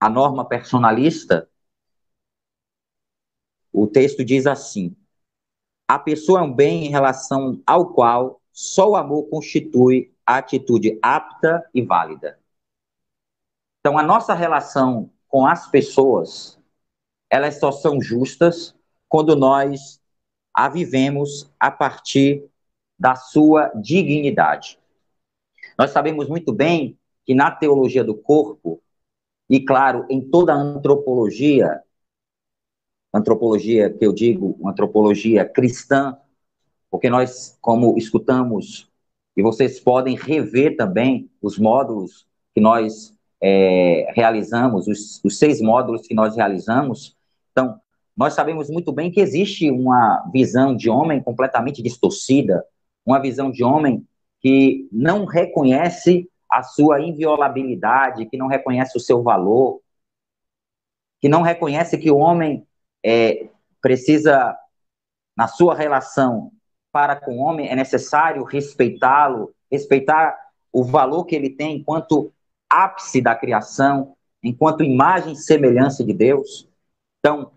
a 0.00 0.08
norma 0.08 0.44
personalista, 0.44 1.48
o 3.72 3.86
texto 3.86 4.24
diz 4.24 4.46
assim: 4.46 4.94
a 5.86 5.98
pessoa 5.98 6.40
é 6.40 6.42
um 6.42 6.52
bem 6.52 6.86
em 6.86 6.90
relação 6.90 7.62
ao 7.66 7.92
qual 7.92 8.40
só 8.52 8.90
o 8.90 8.96
amor 8.96 9.28
constitui 9.28 10.14
a 10.26 10.36
atitude 10.36 10.98
apta 11.00 11.68
e 11.72 11.80
válida. 11.80 12.38
Então, 13.80 13.98
a 13.98 14.02
nossa 14.02 14.34
relação 14.34 15.10
com 15.28 15.46
as 15.46 15.70
pessoas, 15.70 16.58
elas 17.30 17.58
só 17.58 17.72
são 17.72 18.00
justas 18.02 18.74
quando 19.08 19.34
nós 19.34 19.97
a 20.58 20.68
vivemos 20.68 21.48
a 21.60 21.70
partir 21.70 22.44
da 22.98 23.14
sua 23.14 23.68
dignidade. 23.76 24.76
Nós 25.78 25.92
sabemos 25.92 26.28
muito 26.28 26.52
bem 26.52 26.98
que 27.24 27.32
na 27.32 27.48
teologia 27.48 28.02
do 28.02 28.16
corpo, 28.16 28.82
e 29.48 29.60
claro, 29.60 30.04
em 30.10 30.20
toda 30.20 30.52
a 30.52 30.56
antropologia, 30.56 31.80
antropologia 33.14 33.88
que 33.88 34.04
eu 34.04 34.12
digo, 34.12 34.58
antropologia 34.68 35.44
cristã, 35.44 36.18
porque 36.90 37.08
nós, 37.08 37.56
como 37.60 37.96
escutamos, 37.96 38.90
e 39.36 39.42
vocês 39.42 39.78
podem 39.78 40.16
rever 40.16 40.76
também 40.76 41.30
os 41.40 41.56
módulos 41.56 42.26
que 42.52 42.60
nós 42.60 43.14
é, 43.40 44.10
realizamos, 44.12 44.88
os, 44.88 45.22
os 45.24 45.38
seis 45.38 45.60
módulos 45.60 46.04
que 46.04 46.14
nós 46.14 46.34
realizamos. 46.34 47.16
Então, 47.52 47.80
nós 48.18 48.34
sabemos 48.34 48.68
muito 48.68 48.90
bem 48.90 49.12
que 49.12 49.20
existe 49.20 49.70
uma 49.70 50.28
visão 50.32 50.74
de 50.74 50.90
homem 50.90 51.22
completamente 51.22 51.80
distorcida, 51.80 52.64
uma 53.06 53.20
visão 53.20 53.48
de 53.48 53.62
homem 53.62 54.04
que 54.40 54.88
não 54.90 55.24
reconhece 55.24 56.28
a 56.50 56.64
sua 56.64 57.00
inviolabilidade, 57.00 58.26
que 58.26 58.36
não 58.36 58.48
reconhece 58.48 58.96
o 58.96 59.00
seu 59.00 59.22
valor, 59.22 59.80
que 61.20 61.28
não 61.28 61.42
reconhece 61.42 61.96
que 61.96 62.10
o 62.10 62.16
homem 62.16 62.66
é, 63.04 63.50
precisa, 63.80 64.58
na 65.36 65.46
sua 65.46 65.76
relação 65.76 66.50
para 66.90 67.14
com 67.14 67.36
o 67.36 67.40
homem, 67.40 67.68
é 67.68 67.76
necessário 67.76 68.42
respeitá-lo, 68.42 69.54
respeitar 69.70 70.36
o 70.72 70.82
valor 70.82 71.24
que 71.24 71.36
ele 71.36 71.50
tem 71.50 71.76
enquanto 71.76 72.32
ápice 72.68 73.20
da 73.20 73.36
criação, 73.36 74.16
enquanto 74.42 74.82
imagem 74.82 75.34
e 75.34 75.36
semelhança 75.36 76.02
de 76.02 76.12
Deus. 76.12 76.68
Então, 77.20 77.52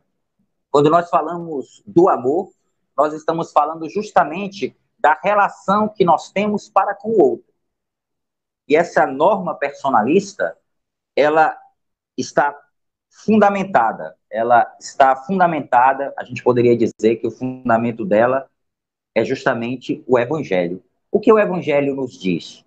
quando 0.72 0.90
nós 0.90 1.10
falamos 1.10 1.84
do 1.86 2.08
amor, 2.08 2.51
nós 2.98 3.13
estamos 3.13 3.51
falando 3.51 3.90
justamente 3.90 4.75
da 4.98 5.20
relação 5.22 5.90
que 5.90 6.06
nós 6.06 6.32
temos 6.32 6.70
para 6.70 6.96
com 6.96 7.10
o 7.10 7.22
outro. 7.22 7.51
E 8.68 8.75
essa 8.75 9.06
norma 9.06 9.54
personalista, 9.54 10.58
ela 11.16 11.58
está 12.18 12.58
fundamentada, 13.10 14.16
ela 14.30 14.74
está 14.80 15.16
fundamentada, 15.16 16.13
a 16.18 16.24
gente 16.24 16.42
poderia 16.42 16.78
dizer 16.78 17.18
que 17.18 17.28
o 17.28 17.32
fundamento 17.32 18.06
dela 18.06 18.50
é 19.13 19.25
justamente 19.25 20.01
o 20.08 20.18
evangelho. 20.18 20.82
O 21.12 21.20
que 21.20 21.34
o 21.34 21.38
evangelho 21.38 21.96
nos 21.96 22.13
diz? 22.13 22.63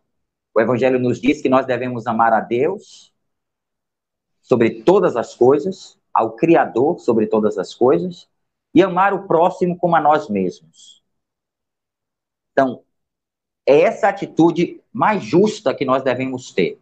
O 0.55 0.61
evangelho 0.61 0.99
nos 0.99 1.21
diz 1.21 1.41
que 1.41 1.49
nós 1.49 1.65
devemos 1.65 2.07
amar 2.07 2.33
a 2.35 2.41
Deus 2.41 3.13
sobre 4.43 4.83
todas 4.83 5.17
as 5.17 5.35
coisas, 5.35 5.99
ao 6.15 6.37
Criador 6.37 7.01
sobre 7.01 7.27
todas 7.27 7.59
as 7.59 7.75
coisas, 7.75 8.29
e 8.73 8.83
amar 8.83 9.13
o 9.13 9.27
próximo 9.27 9.77
como 9.77 9.97
a 9.97 10.01
nós 10.01 10.29
mesmos. 10.29 11.03
Então, 12.53 12.85
é 13.67 13.81
essa 13.81 14.09
atitude 14.09 14.81
mais 14.93 15.23
justa 15.23 15.75
que 15.75 15.85
nós 15.85 16.03
devemos 16.03 16.53
ter. 16.53 16.81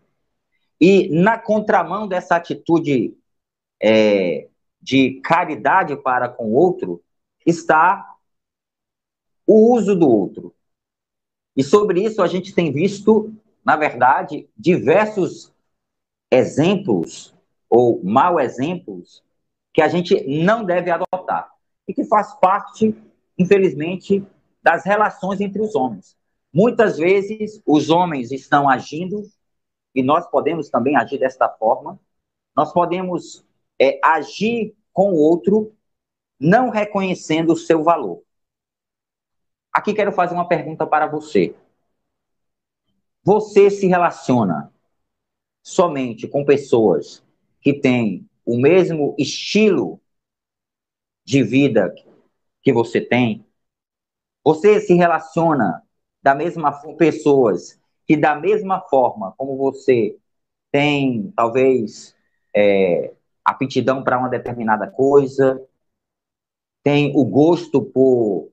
E 0.80 1.08
na 1.08 1.38
contramão 1.38 2.06
dessa 2.06 2.36
atitude 2.36 3.16
é, 3.80 4.48
de 4.80 5.20
caridade 5.20 5.96
para 5.96 6.28
com 6.28 6.46
o 6.46 6.54
outro, 6.54 7.02
está 7.46 8.16
o 9.46 9.72
uso 9.74 9.94
do 9.94 10.08
outro. 10.08 10.54
E 11.56 11.62
sobre 11.62 12.02
isso 12.02 12.22
a 12.22 12.26
gente 12.26 12.54
tem 12.54 12.72
visto, 12.72 13.32
na 13.64 13.76
verdade, 13.76 14.48
diversos 14.56 15.52
exemplos 16.30 17.31
ou 17.74 18.04
mau 18.04 18.38
exemplos 18.38 19.24
que 19.72 19.80
a 19.80 19.88
gente 19.88 20.22
não 20.28 20.62
deve 20.62 20.90
adotar 20.90 21.50
e 21.88 21.94
que 21.94 22.04
faz 22.04 22.34
parte, 22.34 22.94
infelizmente, 23.38 24.22
das 24.62 24.84
relações 24.84 25.40
entre 25.40 25.62
os 25.62 25.74
homens. 25.74 26.14
Muitas 26.52 26.98
vezes 26.98 27.62
os 27.64 27.88
homens 27.88 28.30
estão 28.30 28.68
agindo 28.68 29.22
e 29.94 30.02
nós 30.02 30.26
podemos 30.26 30.68
também 30.68 30.98
agir 30.98 31.18
desta 31.18 31.48
forma. 31.48 31.98
Nós 32.54 32.74
podemos 32.74 33.42
é, 33.80 33.98
agir 34.04 34.76
com 34.92 35.12
o 35.12 35.16
outro 35.16 35.74
não 36.38 36.68
reconhecendo 36.68 37.54
o 37.54 37.56
seu 37.56 37.82
valor. 37.82 38.22
Aqui 39.72 39.94
quero 39.94 40.12
fazer 40.12 40.34
uma 40.34 40.46
pergunta 40.46 40.86
para 40.86 41.06
você. 41.06 41.56
Você 43.24 43.70
se 43.70 43.86
relaciona 43.86 44.70
somente 45.62 46.28
com 46.28 46.44
pessoas 46.44 47.24
que 47.62 47.72
têm 47.72 48.28
o 48.44 48.58
mesmo 48.58 49.14
estilo 49.18 50.00
de 51.24 51.42
vida 51.42 51.94
que 52.62 52.72
você 52.72 53.00
tem? 53.00 53.46
Você 54.44 54.80
se 54.80 54.94
relaciona 54.94 55.82
da 56.22 56.34
mesma 56.34 56.72
com 56.80 56.96
pessoas 56.96 57.80
que 58.06 58.16
da 58.16 58.34
mesma 58.34 58.80
forma 58.80 59.32
como 59.36 59.56
você 59.56 60.18
tem 60.70 61.32
talvez 61.36 62.16
é, 62.54 63.14
aptidão 63.44 64.02
para 64.02 64.18
uma 64.18 64.28
determinada 64.28 64.90
coisa, 64.90 65.60
tem 66.82 67.12
o 67.14 67.24
gosto 67.24 67.82
por, 67.82 68.50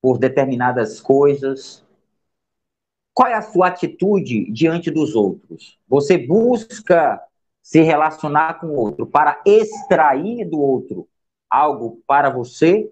por 0.00 0.18
determinadas 0.18 1.00
coisas. 1.00 1.84
Qual 3.12 3.28
é 3.28 3.34
a 3.34 3.42
sua 3.42 3.68
atitude 3.68 4.50
diante 4.52 4.90
dos 4.90 5.14
outros? 5.14 5.78
Você 5.88 6.16
busca 6.16 7.20
se 7.68 7.82
relacionar 7.82 8.54
com 8.60 8.68
o 8.68 8.76
outro 8.76 9.06
para 9.06 9.42
extrair 9.44 10.48
do 10.48 10.58
outro 10.58 11.06
algo 11.50 12.02
para 12.06 12.30
você, 12.30 12.90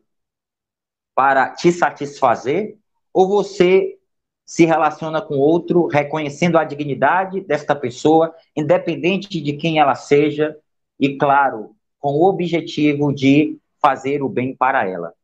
para 1.14 1.48
te 1.48 1.72
satisfazer, 1.72 2.76
ou 3.10 3.26
você 3.26 3.98
se 4.44 4.66
relaciona 4.66 5.22
com 5.22 5.38
outro 5.38 5.86
reconhecendo 5.86 6.58
a 6.58 6.64
dignidade 6.64 7.40
desta 7.40 7.74
pessoa, 7.74 8.34
independente 8.54 9.40
de 9.40 9.54
quem 9.54 9.78
ela 9.78 9.94
seja, 9.94 10.54
e, 11.00 11.16
claro, 11.16 11.74
com 11.98 12.10
o 12.10 12.28
objetivo 12.28 13.14
de 13.14 13.58
fazer 13.80 14.22
o 14.22 14.28
bem 14.28 14.54
para 14.54 14.86
ela. 14.86 15.14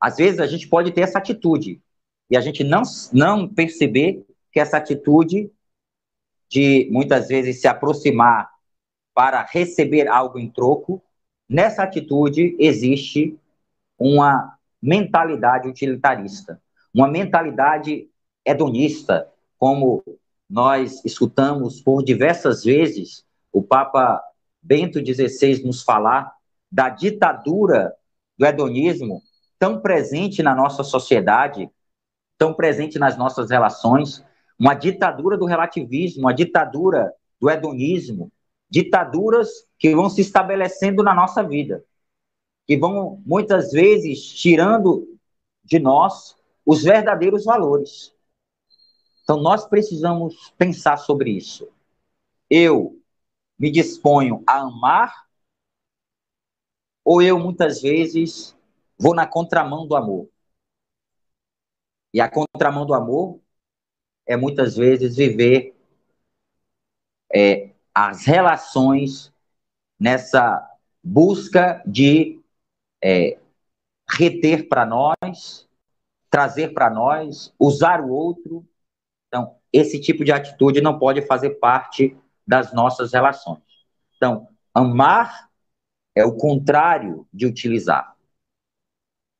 Às 0.00 0.18
vezes 0.18 0.38
a 0.38 0.46
gente 0.46 0.68
pode 0.68 0.92
ter 0.92 1.00
essa 1.00 1.18
atitude 1.18 1.82
e 2.30 2.36
a 2.36 2.40
gente 2.40 2.62
não, 2.62 2.82
não 3.12 3.48
perceber 3.48 4.24
que 4.52 4.60
essa 4.60 4.76
atitude 4.76 5.50
de 6.50 6.88
muitas 6.90 7.28
vezes 7.28 7.60
se 7.60 7.68
aproximar 7.68 8.50
para 9.14 9.42
receber 9.42 10.08
algo 10.08 10.38
em 10.38 10.50
troco 10.50 11.02
Nessa 11.50 11.82
atitude 11.82 12.54
existe 12.60 13.36
uma 13.98 14.56
mentalidade 14.80 15.68
utilitarista, 15.68 16.62
uma 16.94 17.08
mentalidade 17.08 18.08
hedonista, 18.46 19.28
como 19.58 20.00
nós 20.48 21.04
escutamos 21.04 21.80
por 21.80 22.04
diversas 22.04 22.62
vezes 22.62 23.24
o 23.52 23.60
Papa 23.60 24.22
Bento 24.62 25.00
XVI 25.04 25.64
nos 25.64 25.82
falar 25.82 26.32
da 26.70 26.88
ditadura 26.88 27.96
do 28.38 28.46
hedonismo 28.46 29.20
tão 29.58 29.80
presente 29.80 30.44
na 30.44 30.54
nossa 30.54 30.84
sociedade, 30.84 31.68
tão 32.38 32.54
presente 32.54 32.96
nas 32.96 33.18
nossas 33.18 33.50
relações, 33.50 34.24
uma 34.60 34.74
ditadura 34.74 35.38
do 35.38 35.46
relativismo, 35.46 36.24
uma 36.24 36.34
ditadura 36.34 37.14
do 37.40 37.48
hedonismo, 37.48 38.30
ditaduras 38.68 39.66
que 39.78 39.94
vão 39.94 40.10
se 40.10 40.20
estabelecendo 40.20 41.02
na 41.02 41.14
nossa 41.14 41.42
vida, 41.42 41.82
que 42.66 42.76
vão 42.76 43.22
muitas 43.24 43.72
vezes 43.72 44.22
tirando 44.22 45.18
de 45.64 45.78
nós 45.78 46.36
os 46.66 46.82
verdadeiros 46.82 47.46
valores. 47.46 48.14
Então 49.22 49.40
nós 49.40 49.66
precisamos 49.66 50.52
pensar 50.58 50.98
sobre 50.98 51.30
isso. 51.30 51.66
Eu 52.50 53.00
me 53.58 53.70
disponho 53.70 54.42
a 54.46 54.60
amar 54.60 55.26
ou 57.02 57.22
eu 57.22 57.38
muitas 57.38 57.80
vezes 57.80 58.54
vou 58.98 59.14
na 59.14 59.26
contramão 59.26 59.86
do 59.86 59.96
amor? 59.96 60.28
E 62.12 62.20
a 62.20 62.28
contramão 62.28 62.84
do 62.84 62.92
amor 62.92 63.40
é 64.30 64.36
muitas 64.36 64.76
vezes 64.76 65.16
viver 65.16 65.74
é, 67.34 67.70
as 67.92 68.24
relações 68.24 69.32
nessa 69.98 70.70
busca 71.02 71.82
de 71.84 72.40
é, 73.02 73.40
reter 74.08 74.68
para 74.68 74.86
nós, 74.86 75.68
trazer 76.30 76.72
para 76.72 76.88
nós, 76.88 77.52
usar 77.58 78.00
o 78.00 78.10
outro. 78.10 78.64
Então, 79.26 79.56
esse 79.72 80.00
tipo 80.00 80.24
de 80.24 80.30
atitude 80.30 80.80
não 80.80 80.96
pode 80.96 81.22
fazer 81.22 81.58
parte 81.58 82.16
das 82.46 82.72
nossas 82.72 83.12
relações. 83.12 83.64
Então, 84.16 84.46
amar 84.72 85.50
é 86.14 86.24
o 86.24 86.36
contrário 86.36 87.26
de 87.32 87.46
utilizar. 87.46 88.14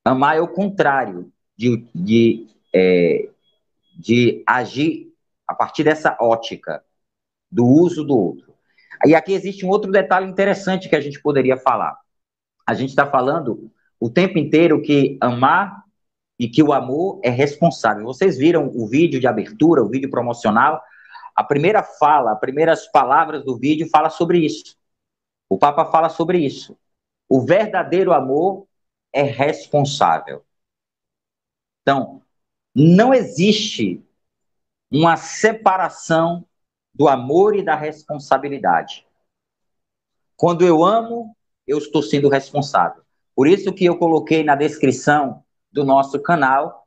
Amar 0.04 0.36
é 0.36 0.40
o 0.40 0.48
contrário 0.48 1.32
de, 1.56 1.86
de, 1.94 2.48
é, 2.74 3.30
de 4.00 4.42
agir 4.46 5.12
a 5.46 5.54
partir 5.54 5.84
dessa 5.84 6.16
ótica 6.18 6.82
do 7.50 7.66
uso 7.66 8.02
do 8.02 8.16
outro. 8.16 8.54
E 9.04 9.14
aqui 9.14 9.32
existe 9.32 9.64
um 9.66 9.68
outro 9.68 9.92
detalhe 9.92 10.26
interessante 10.26 10.88
que 10.88 10.96
a 10.96 11.00
gente 11.00 11.20
poderia 11.20 11.56
falar. 11.56 11.98
A 12.66 12.72
gente 12.72 12.90
está 12.90 13.06
falando 13.06 13.70
o 13.98 14.08
tempo 14.08 14.38
inteiro 14.38 14.80
que 14.80 15.18
amar 15.20 15.84
e 16.38 16.48
que 16.48 16.62
o 16.62 16.72
amor 16.72 17.20
é 17.22 17.28
responsável. 17.28 18.04
Vocês 18.04 18.38
viram 18.38 18.70
o 18.74 18.86
vídeo 18.86 19.20
de 19.20 19.26
abertura, 19.26 19.82
o 19.82 19.88
vídeo 19.88 20.10
promocional? 20.10 20.80
A 21.36 21.44
primeira 21.44 21.82
fala, 21.82 22.32
as 22.32 22.40
primeiras 22.40 22.86
palavras 22.90 23.44
do 23.44 23.58
vídeo 23.58 23.88
fala 23.90 24.08
sobre 24.08 24.38
isso. 24.38 24.76
O 25.48 25.58
Papa 25.58 25.84
fala 25.84 26.08
sobre 26.08 26.38
isso. 26.38 26.78
O 27.28 27.42
verdadeiro 27.42 28.12
amor 28.12 28.66
é 29.12 29.22
responsável. 29.22 30.44
Então, 31.82 32.22
não 32.74 33.12
existe 33.12 34.04
uma 34.90 35.16
separação 35.16 36.44
do 36.94 37.08
amor 37.08 37.56
e 37.56 37.62
da 37.62 37.74
responsabilidade. 37.74 39.06
Quando 40.36 40.64
eu 40.64 40.84
amo, 40.84 41.36
eu 41.66 41.78
estou 41.78 42.02
sendo 42.02 42.28
responsável. 42.28 43.02
Por 43.34 43.46
isso 43.46 43.72
que 43.72 43.84
eu 43.84 43.96
coloquei 43.96 44.42
na 44.42 44.54
descrição 44.54 45.44
do 45.72 45.84
nosso 45.84 46.20
canal 46.20 46.86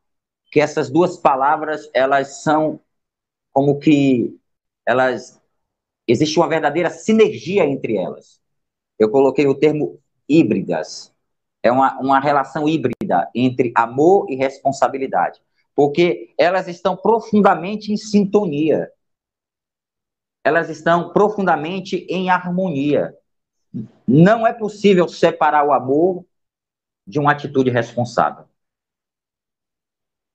que 0.52 0.60
essas 0.60 0.90
duas 0.90 1.18
palavras, 1.18 1.90
elas 1.94 2.44
são 2.44 2.80
como 3.52 3.80
que 3.80 4.38
elas 4.86 5.42
existe 6.08 6.38
uma 6.38 6.48
verdadeira 6.48 6.90
sinergia 6.90 7.66
entre 7.66 7.98
elas. 7.98 8.40
Eu 9.00 9.10
coloquei 9.10 9.48
o 9.48 9.56
termo 9.56 10.00
híbridas. 10.28 11.12
É 11.64 11.72
uma, 11.72 11.98
uma 12.00 12.20
relação 12.20 12.68
híbrida 12.68 13.30
entre 13.34 13.72
amor 13.76 14.30
e 14.30 14.36
responsabilidade. 14.36 15.42
Porque 15.76 16.34
elas 16.38 16.68
estão 16.68 16.96
profundamente 16.96 17.92
em 17.92 17.98
sintonia 17.98 18.92
elas 20.44 20.70
estão 20.70 21.12
profundamente 21.14 22.06
em 22.10 22.30
harmonia. 22.30 23.18
Não 24.06 24.46
é 24.46 24.54
possível 24.54 25.08
separar 25.08 25.66
o 25.66 25.72
amor 25.72 26.26
de 27.08 27.20
uma 27.20 27.32
atitude 27.32 27.70
responsável. 27.70 28.46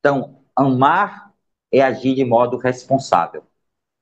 Então, 0.01 0.43
amar 0.57 1.35
é 1.71 1.83
agir 1.83 2.15
de 2.15 2.25
modo 2.25 2.57
responsável 2.57 3.45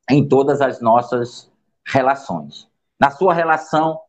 em 0.08 0.26
todas 0.26 0.60
as 0.60 0.80
nossas 0.80 1.50
relações. 1.84 2.70
Na 2.98 3.10
sua 3.10 3.34
relação 3.34 4.00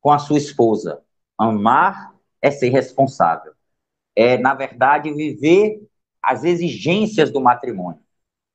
com 0.00 0.12
a 0.12 0.18
sua 0.18 0.38
esposa, 0.38 1.02
amar 1.36 2.14
é 2.40 2.50
ser 2.50 2.68
responsável. 2.68 3.52
É, 4.14 4.38
na 4.38 4.54
verdade, 4.54 5.12
viver 5.12 5.82
as 6.26 6.44
exigências 6.44 7.30
do 7.30 7.40
matrimônio. 7.40 8.00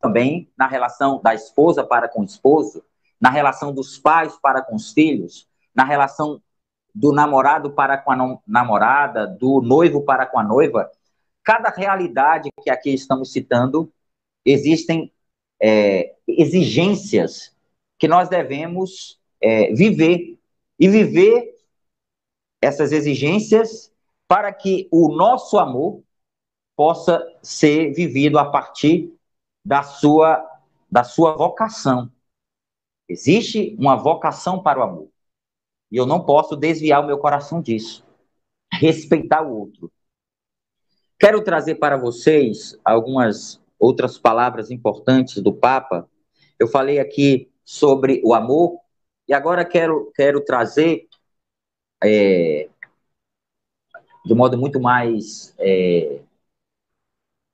Também 0.01 0.49
na 0.57 0.67
relação 0.67 1.21
da 1.21 1.33
esposa 1.33 1.83
para 1.83 2.07
com 2.07 2.21
o 2.21 2.25
esposo, 2.25 2.83
na 3.19 3.29
relação 3.29 3.73
dos 3.73 3.97
pais 3.97 4.37
para 4.41 4.61
com 4.61 4.75
os 4.75 4.93
filhos, 4.93 5.47
na 5.75 5.83
relação 5.83 6.41
do 6.93 7.11
namorado 7.11 7.71
para 7.71 7.97
com 7.97 8.11
a 8.11 8.39
namorada, 8.47 9.27
do 9.27 9.61
noivo 9.61 10.03
para 10.03 10.25
com 10.25 10.39
a 10.39 10.43
noiva. 10.43 10.89
Cada 11.43 11.69
realidade 11.69 12.49
que 12.61 12.69
aqui 12.69 12.93
estamos 12.93 13.31
citando, 13.31 13.91
existem 14.45 15.11
é, 15.61 16.15
exigências 16.27 17.55
que 17.97 18.07
nós 18.07 18.29
devemos 18.29 19.19
é, 19.41 19.73
viver. 19.73 20.37
E 20.81 20.87
viver 20.87 21.57
essas 22.61 22.93
exigências 22.93 23.91
para 24.27 24.53
que 24.53 24.87
o 24.91 25.09
nosso 25.09 25.57
amor 25.57 26.01
possa 26.79 27.21
ser 27.43 27.91
vivido 27.91 28.39
a 28.39 28.49
partir 28.49 29.13
da 29.65 29.83
sua, 29.83 30.49
da 30.89 31.03
sua 31.03 31.35
vocação. 31.35 32.09
Existe 33.05 33.75
uma 33.77 33.97
vocação 33.97 34.63
para 34.63 34.79
o 34.79 34.83
amor. 34.83 35.09
E 35.91 35.97
eu 35.97 36.05
não 36.05 36.23
posso 36.23 36.55
desviar 36.55 37.03
o 37.03 37.05
meu 37.05 37.17
coração 37.17 37.61
disso. 37.61 38.01
Respeitar 38.71 39.41
o 39.41 39.59
outro. 39.59 39.91
Quero 41.19 41.43
trazer 41.43 41.75
para 41.75 41.97
vocês 41.97 42.79
algumas 42.85 43.61
outras 43.77 44.17
palavras 44.17 44.71
importantes 44.71 45.43
do 45.43 45.51
Papa. 45.51 46.09
Eu 46.57 46.69
falei 46.69 46.97
aqui 46.97 47.51
sobre 47.65 48.21
o 48.23 48.33
amor, 48.33 48.79
e 49.27 49.33
agora 49.33 49.65
quero, 49.65 50.13
quero 50.15 50.39
trazer, 50.39 51.09
é, 52.01 52.69
de 54.25 54.33
modo 54.33 54.57
muito 54.57 54.79
mais, 54.79 55.53
é, 55.57 56.21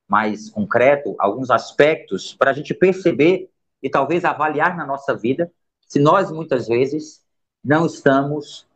mais 0.08 0.50
concreto, 0.50 1.16
alguns 1.18 1.50
aspectos 1.50 2.34
para 2.34 2.52
a 2.52 2.54
gente 2.54 2.74
perceber 2.74 3.50
e 3.82 3.90
talvez 3.90 4.24
avaliar 4.26 4.76
na 4.78 4.86
nossa 4.86 5.16
vida 5.16 5.52
se 5.88 6.00
nós 6.00 6.32
muitas 6.32 6.68
vezes 6.68 7.24
não 7.64 7.86
estamos 7.86 8.68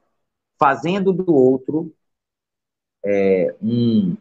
fazendo 0.57 1.13
do 1.13 1.33
outro 1.33 1.93
é, 3.03 3.55
um, 3.61 4.17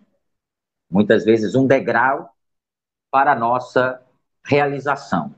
muitas 0.91 1.25
vezes 1.25 1.55
um 1.55 1.67
degrau 1.67 2.35
para 3.11 3.33
a 3.33 3.37
nossa 3.37 4.03
realização. 4.45 5.35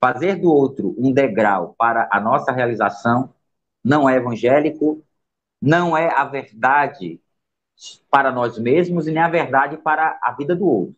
Fazer 0.00 0.36
do 0.36 0.50
outro 0.50 0.94
um 0.98 1.12
degrau 1.12 1.74
para 1.78 2.08
a 2.10 2.20
nossa 2.20 2.52
realização 2.52 3.32
não 3.84 4.08
é 4.08 4.16
evangélico, 4.16 5.02
não 5.60 5.96
é 5.96 6.10
a 6.10 6.24
verdade 6.24 7.20
para 8.10 8.30
nós 8.30 8.58
mesmos 8.58 9.06
e 9.06 9.12
nem 9.12 9.22
a 9.22 9.28
verdade 9.28 9.76
para 9.76 10.18
a 10.22 10.32
vida 10.32 10.54
do 10.54 10.66
outro. 10.66 10.96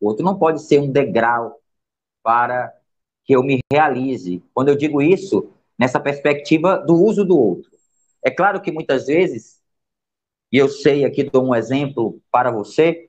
O 0.00 0.08
outro 0.08 0.24
não 0.24 0.38
pode 0.38 0.62
ser 0.62 0.80
um 0.80 0.90
degrau 0.90 1.60
para 2.22 2.72
que 3.24 3.34
eu 3.34 3.42
me 3.42 3.60
realize. 3.70 4.42
Quando 4.52 4.68
eu 4.68 4.76
digo 4.76 5.00
isso, 5.00 5.52
nessa 5.78 6.00
perspectiva 6.00 6.78
do 6.78 6.94
uso 6.94 7.24
do 7.24 7.38
outro. 7.38 7.70
É 8.22 8.30
claro 8.30 8.60
que 8.60 8.70
muitas 8.70 9.06
vezes, 9.06 9.60
e 10.50 10.58
eu 10.58 10.68
sei 10.68 11.04
aqui, 11.04 11.24
dou 11.24 11.44
um 11.44 11.54
exemplo 11.54 12.20
para 12.30 12.50
você, 12.50 13.08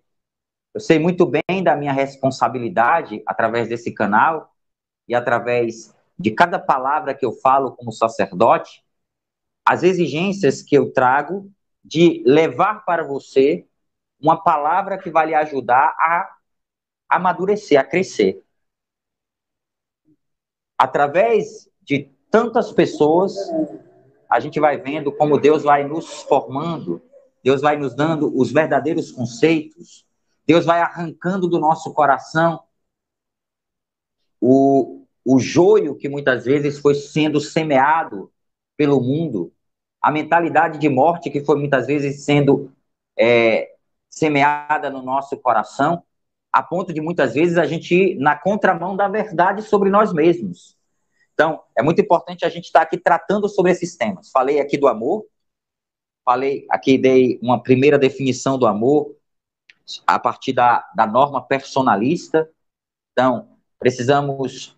eu 0.74 0.82
sei 0.82 0.98
muito 0.98 1.26
bem 1.26 1.64
da 1.64 1.76
minha 1.76 1.94
responsabilidade 1.94 3.22
através 3.26 3.70
desse 3.70 3.92
canal 3.92 4.54
e 5.08 5.14
através 5.14 5.94
de 6.18 6.32
cada 6.32 6.58
palavra 6.58 7.14
que 7.14 7.26
eu 7.26 7.32
falo 7.32 7.74
como 7.74 7.92
sacerdote, 7.92 8.84
as 9.66 9.84
exigências 9.84 10.62
que 10.62 10.76
eu 10.76 10.92
trago 10.92 11.52
de 11.84 12.24
levar 12.26 12.86
para 12.86 13.04
você 13.04 13.68
uma 14.20 14.42
palavra 14.42 14.98
que 14.98 15.10
vai 15.10 15.28
lhe 15.28 15.36
ajudar 15.36 15.96
a 16.00 16.38
amadurecer, 17.10 17.80
a 17.80 17.84
crescer. 17.84 18.44
Através 20.78 21.70
de 21.82 22.10
tantas 22.32 22.72
pessoas, 22.72 23.36
a 24.30 24.40
gente 24.40 24.60
vai 24.60 24.78
vendo 24.78 25.12
como 25.12 25.40
Deus 25.40 25.64
vai 25.64 25.88
nos 25.88 26.24
formando, 26.24 27.02
Deus 27.44 27.62
vai 27.62 27.78
nos 27.78 27.94
dando 27.94 28.36
os 28.36 28.52
verdadeiros 28.52 29.12
conceitos, 29.12 30.06
Deus 30.46 30.66
vai 30.66 30.82
arrancando 30.82 31.48
do 31.48 31.60
nosso 31.60 31.94
coração 31.94 32.64
o, 34.46 35.06
o 35.24 35.40
joio 35.40 35.96
que 35.96 36.10
muitas 36.10 36.44
vezes 36.44 36.78
foi 36.80 36.96
sendo 36.96 37.40
semeado 37.40 38.30
pelo 38.76 39.00
mundo, 39.00 39.54
a 40.04 40.12
mentalidade 40.12 40.78
de 40.78 40.90
morte 40.90 41.30
que 41.30 41.46
foi 41.46 41.58
muitas 41.58 41.88
vezes 41.88 42.26
sendo 42.26 42.70
é, 43.18 43.72
semeada 44.10 44.90
no 44.90 45.02
nosso 45.02 45.38
coração, 45.38 46.04
a 46.52 46.62
ponto 46.62 46.94
de 46.94 47.00
muitas 47.00 47.34
vezes 47.34 47.58
a 47.58 47.66
gente 47.66 47.96
ir 47.96 48.16
na 48.20 48.38
contramão 48.38 48.98
da 48.98 49.08
verdade 49.08 49.62
sobre 49.62 49.90
nós 49.90 50.12
mesmos. 50.12 50.78
Então, 51.34 51.64
é 51.76 51.82
muito 51.82 52.02
importante 52.02 52.46
a 52.46 52.50
gente 52.50 52.66
estar 52.66 52.82
aqui 52.82 52.98
tratando 52.98 53.48
sobre 53.48 53.72
esses 53.72 53.96
temas. 53.96 54.30
Falei 54.30 54.60
aqui 54.60 54.78
do 54.78 54.88
amor, 54.88 55.26
falei 56.26 56.68
aqui, 56.70 56.98
dei 56.98 57.40
uma 57.42 57.64
primeira 57.64 57.98
definição 57.98 58.58
do 58.60 58.68
amor, 58.68 59.16
a 60.06 60.20
partir 60.20 60.52
da, 60.52 60.86
da 60.94 61.08
norma 61.08 61.42
personalista. 61.42 62.50
Então, 63.14 63.58
precisamos 63.80 64.78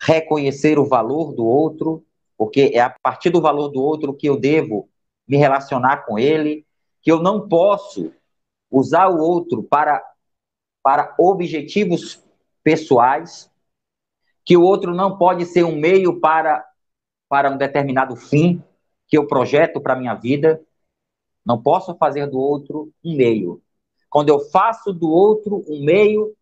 reconhecer 0.00 0.78
o 0.78 0.86
valor 0.86 1.32
do 1.32 1.44
outro, 1.44 2.04
porque 2.36 2.72
é 2.74 2.80
a 2.80 2.90
partir 2.90 3.30
do 3.30 3.40
valor 3.40 3.68
do 3.68 3.82
outro 3.82 4.14
que 4.14 4.28
eu 4.28 4.38
devo 4.38 4.88
me 5.26 5.36
relacionar 5.36 6.04
com 6.04 6.18
ele, 6.18 6.66
que 7.02 7.10
eu 7.10 7.22
não 7.22 7.48
posso 7.48 8.12
usar 8.70 9.08
o 9.08 9.18
outro 9.18 9.62
para, 9.62 10.02
para 10.82 11.14
objetivos 11.18 12.22
pessoais, 12.62 13.50
que 14.44 14.56
o 14.56 14.62
outro 14.62 14.94
não 14.94 15.16
pode 15.16 15.46
ser 15.46 15.64
um 15.64 15.76
meio 15.76 16.20
para, 16.20 16.64
para 17.28 17.50
um 17.50 17.56
determinado 17.56 18.16
fim 18.16 18.62
que 19.06 19.16
eu 19.16 19.26
projeto 19.26 19.80
para 19.80 19.94
a 19.94 19.96
minha 19.96 20.14
vida. 20.14 20.60
Não 21.44 21.62
posso 21.62 21.94
fazer 21.96 22.26
do 22.26 22.38
outro 22.38 22.92
um 23.04 23.16
meio. 23.16 23.62
Quando 24.10 24.28
eu 24.28 24.40
faço 24.50 24.92
do 24.92 25.08
outro 25.08 25.64
um 25.68 25.84
meio 25.84 26.34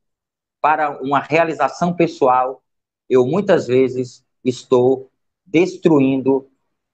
para 0.61 1.03
uma 1.03 1.21
realização 1.21 1.95
pessoal, 1.95 2.63
eu 3.09 3.27
muitas 3.27 3.67
vezes 3.67 4.25
estou 4.45 5.12
destruindo 5.45 6.51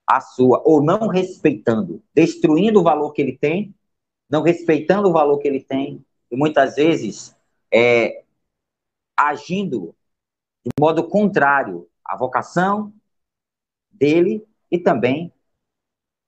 a 0.06 0.20
sua, 0.20 0.62
ou 0.64 0.82
não 0.82 1.08
respeitando, 1.08 2.02
destruindo 2.14 2.80
o 2.80 2.82
valor 2.82 3.12
que 3.12 3.22
ele 3.22 3.36
tem, 3.36 3.74
não 4.28 4.42
respeitando 4.42 5.08
o 5.08 5.12
valor 5.12 5.38
que 5.38 5.48
ele 5.48 5.60
tem, 5.60 6.04
e 6.30 6.36
muitas 6.36 6.76
vezes 6.76 7.36
é, 7.72 8.24
agindo 9.16 9.94
de 10.64 10.70
modo 10.78 11.08
contrário 11.08 11.88
à 12.04 12.16
vocação 12.16 12.92
dele 13.90 14.46
e 14.70 14.78
também 14.78 15.32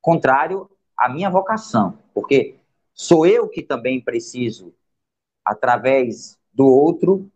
contrário 0.01 0.71
à 0.97 1.09
minha 1.09 1.31
vocação, 1.31 1.99
porque 2.15 2.61
Sou 3.01 3.25
eu 3.25 3.49
que 3.49 3.63
também 3.63 3.99
preciso, 3.99 4.75
através 5.43 6.39
do 6.53 6.67
outro 6.67 7.33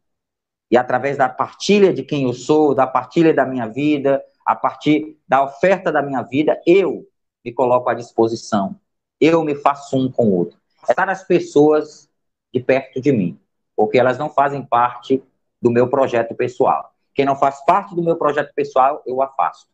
e 0.70 0.76
através 0.76 1.16
da 1.16 1.26
partilha 1.26 1.90
de 1.90 2.02
quem 2.02 2.24
eu 2.24 2.34
sou, 2.34 2.74
da 2.74 2.86
partilha 2.86 3.32
da 3.32 3.46
minha 3.46 3.66
vida, 3.66 4.22
a 4.44 4.54
partir 4.54 5.18
da 5.26 5.42
oferta 5.42 5.90
da 5.90 6.02
minha 6.02 6.22
vida, 6.22 6.60
eu 6.66 7.08
me 7.44 7.52
coloco 7.52 7.88
à 7.88 7.94
disposição. 7.94 8.78
Eu 9.20 9.42
me 9.42 9.54
faço 9.54 9.96
um 9.96 10.10
com 10.10 10.26
o 10.26 10.32
outro. 10.32 10.58
É 10.86 10.92
estar 10.92 11.08
as 11.08 11.24
pessoas 11.24 12.10
de 12.52 12.60
perto 12.60 13.00
de 13.00 13.10
mim, 13.10 13.40
porque 13.74 13.98
elas 13.98 14.18
não 14.18 14.28
fazem 14.28 14.64
parte 14.64 15.22
do 15.60 15.70
meu 15.70 15.88
projeto 15.88 16.34
pessoal. 16.34 16.94
Quem 17.14 17.24
não 17.24 17.36
faz 17.36 17.64
parte 17.64 17.94
do 17.94 18.02
meu 18.02 18.16
projeto 18.16 18.52
pessoal, 18.54 19.02
eu 19.06 19.22
afasto. 19.22 19.68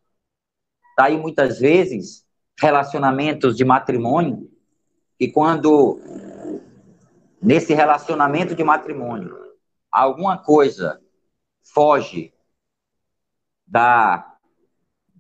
Tá 0.97 1.05
aí 1.05 1.17
muitas 1.17 1.59
vezes 1.59 2.25
relacionamentos 2.59 3.57
de 3.57 3.65
matrimônio 3.65 4.51
e 5.19 5.29
quando 5.29 5.99
nesse 7.41 7.73
relacionamento 7.73 8.55
de 8.55 8.63
matrimônio 8.63 9.35
alguma 9.91 10.37
coisa 10.39 11.01
foge 11.63 12.33
da 13.67 14.30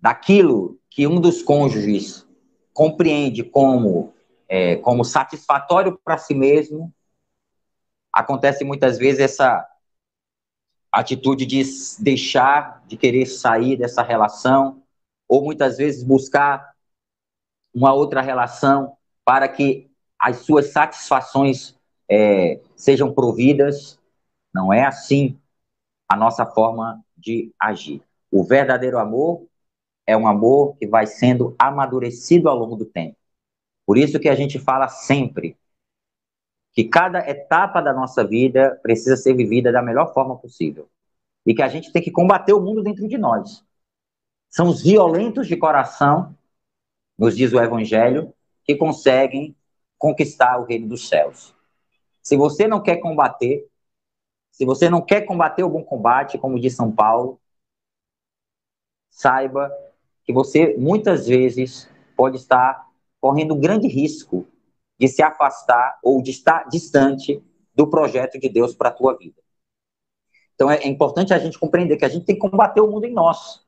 daquilo 0.00 0.78
que 0.88 1.06
um 1.06 1.20
dos 1.20 1.42
cônjuges 1.42 2.26
compreende 2.72 3.42
como 3.42 4.12
é, 4.48 4.76
como 4.76 5.04
satisfatório 5.04 5.96
para 6.02 6.18
si 6.18 6.34
mesmo, 6.34 6.92
acontece 8.12 8.64
muitas 8.64 8.98
vezes 8.98 9.20
essa 9.20 9.64
atitude 10.90 11.46
de 11.46 11.62
deixar, 12.00 12.82
de 12.88 12.96
querer 12.96 13.26
sair 13.26 13.76
dessa 13.76 14.02
relação, 14.02 14.82
ou 15.28 15.44
muitas 15.44 15.78
vezes 15.78 16.02
buscar 16.02 16.74
uma 17.72 17.92
outra 17.92 18.20
relação 18.20 18.96
para 19.24 19.46
que 19.48 19.88
as 20.18 20.38
suas 20.38 20.72
satisfações 20.72 21.78
é, 22.10 22.60
sejam 22.74 23.14
providas, 23.14 23.98
Não 24.52 24.72
é 24.72 24.84
assim 24.84 25.38
a 26.08 26.16
nossa 26.16 26.44
forma 26.44 27.00
de 27.16 27.54
agir. 27.56 28.02
O 28.32 28.42
verdadeiro 28.42 28.98
amor 28.98 29.46
é 30.10 30.16
um 30.16 30.26
amor 30.26 30.76
que 30.76 30.88
vai 30.88 31.06
sendo 31.06 31.54
amadurecido 31.56 32.48
ao 32.48 32.56
longo 32.56 32.74
do 32.74 32.84
tempo. 32.84 33.16
Por 33.86 33.96
isso 33.96 34.18
que 34.18 34.28
a 34.28 34.34
gente 34.34 34.58
fala 34.58 34.88
sempre 34.88 35.56
que 36.72 36.84
cada 36.84 37.28
etapa 37.30 37.80
da 37.80 37.92
nossa 37.92 38.26
vida 38.26 38.78
precisa 38.82 39.16
ser 39.16 39.34
vivida 39.34 39.70
da 39.70 39.80
melhor 39.80 40.12
forma 40.12 40.36
possível. 40.36 40.90
E 41.46 41.54
que 41.54 41.62
a 41.62 41.68
gente 41.68 41.92
tem 41.92 42.02
que 42.02 42.10
combater 42.10 42.52
o 42.52 42.60
mundo 42.60 42.82
dentro 42.82 43.06
de 43.06 43.16
nós. 43.16 43.64
São 44.48 44.68
os 44.68 44.82
violentos 44.82 45.46
de 45.46 45.56
coração, 45.56 46.36
nos 47.16 47.36
diz 47.36 47.52
o 47.52 47.60
Evangelho, 47.60 48.34
que 48.64 48.74
conseguem 48.74 49.54
conquistar 49.96 50.58
o 50.58 50.64
reino 50.64 50.88
dos 50.88 51.08
céus. 51.08 51.54
Se 52.20 52.36
você 52.36 52.66
não 52.66 52.82
quer 52.82 52.96
combater, 52.96 53.68
se 54.50 54.64
você 54.64 54.90
não 54.90 55.00
quer 55.00 55.20
combater 55.22 55.62
o 55.62 55.70
bom 55.70 55.84
combate, 55.84 56.36
como 56.36 56.58
diz 56.58 56.74
São 56.74 56.90
Paulo, 56.90 57.40
saiba 59.08 59.70
que 60.24 60.32
você 60.32 60.76
muitas 60.76 61.26
vezes 61.26 61.88
pode 62.16 62.36
estar 62.36 62.88
correndo 63.20 63.54
um 63.54 63.60
grande 63.60 63.88
risco 63.88 64.46
de 64.98 65.08
se 65.08 65.22
afastar 65.22 65.98
ou 66.02 66.22
de 66.22 66.30
estar 66.30 66.68
distante 66.68 67.42
do 67.74 67.88
projeto 67.88 68.38
de 68.38 68.48
Deus 68.48 68.74
para 68.74 68.90
a 68.90 68.92
tua 68.92 69.16
vida. 69.16 69.40
Então 70.54 70.70
é, 70.70 70.76
é, 70.76 70.88
importante 70.88 71.32
a 71.32 71.38
gente 71.38 71.58
compreender 71.58 71.96
que 71.96 72.04
a 72.04 72.08
gente 72.08 72.26
tem 72.26 72.34
que 72.34 72.40
combater 72.40 72.82
o 72.82 72.90
mundo 72.90 73.06
em 73.06 73.12
nós. 73.12 73.64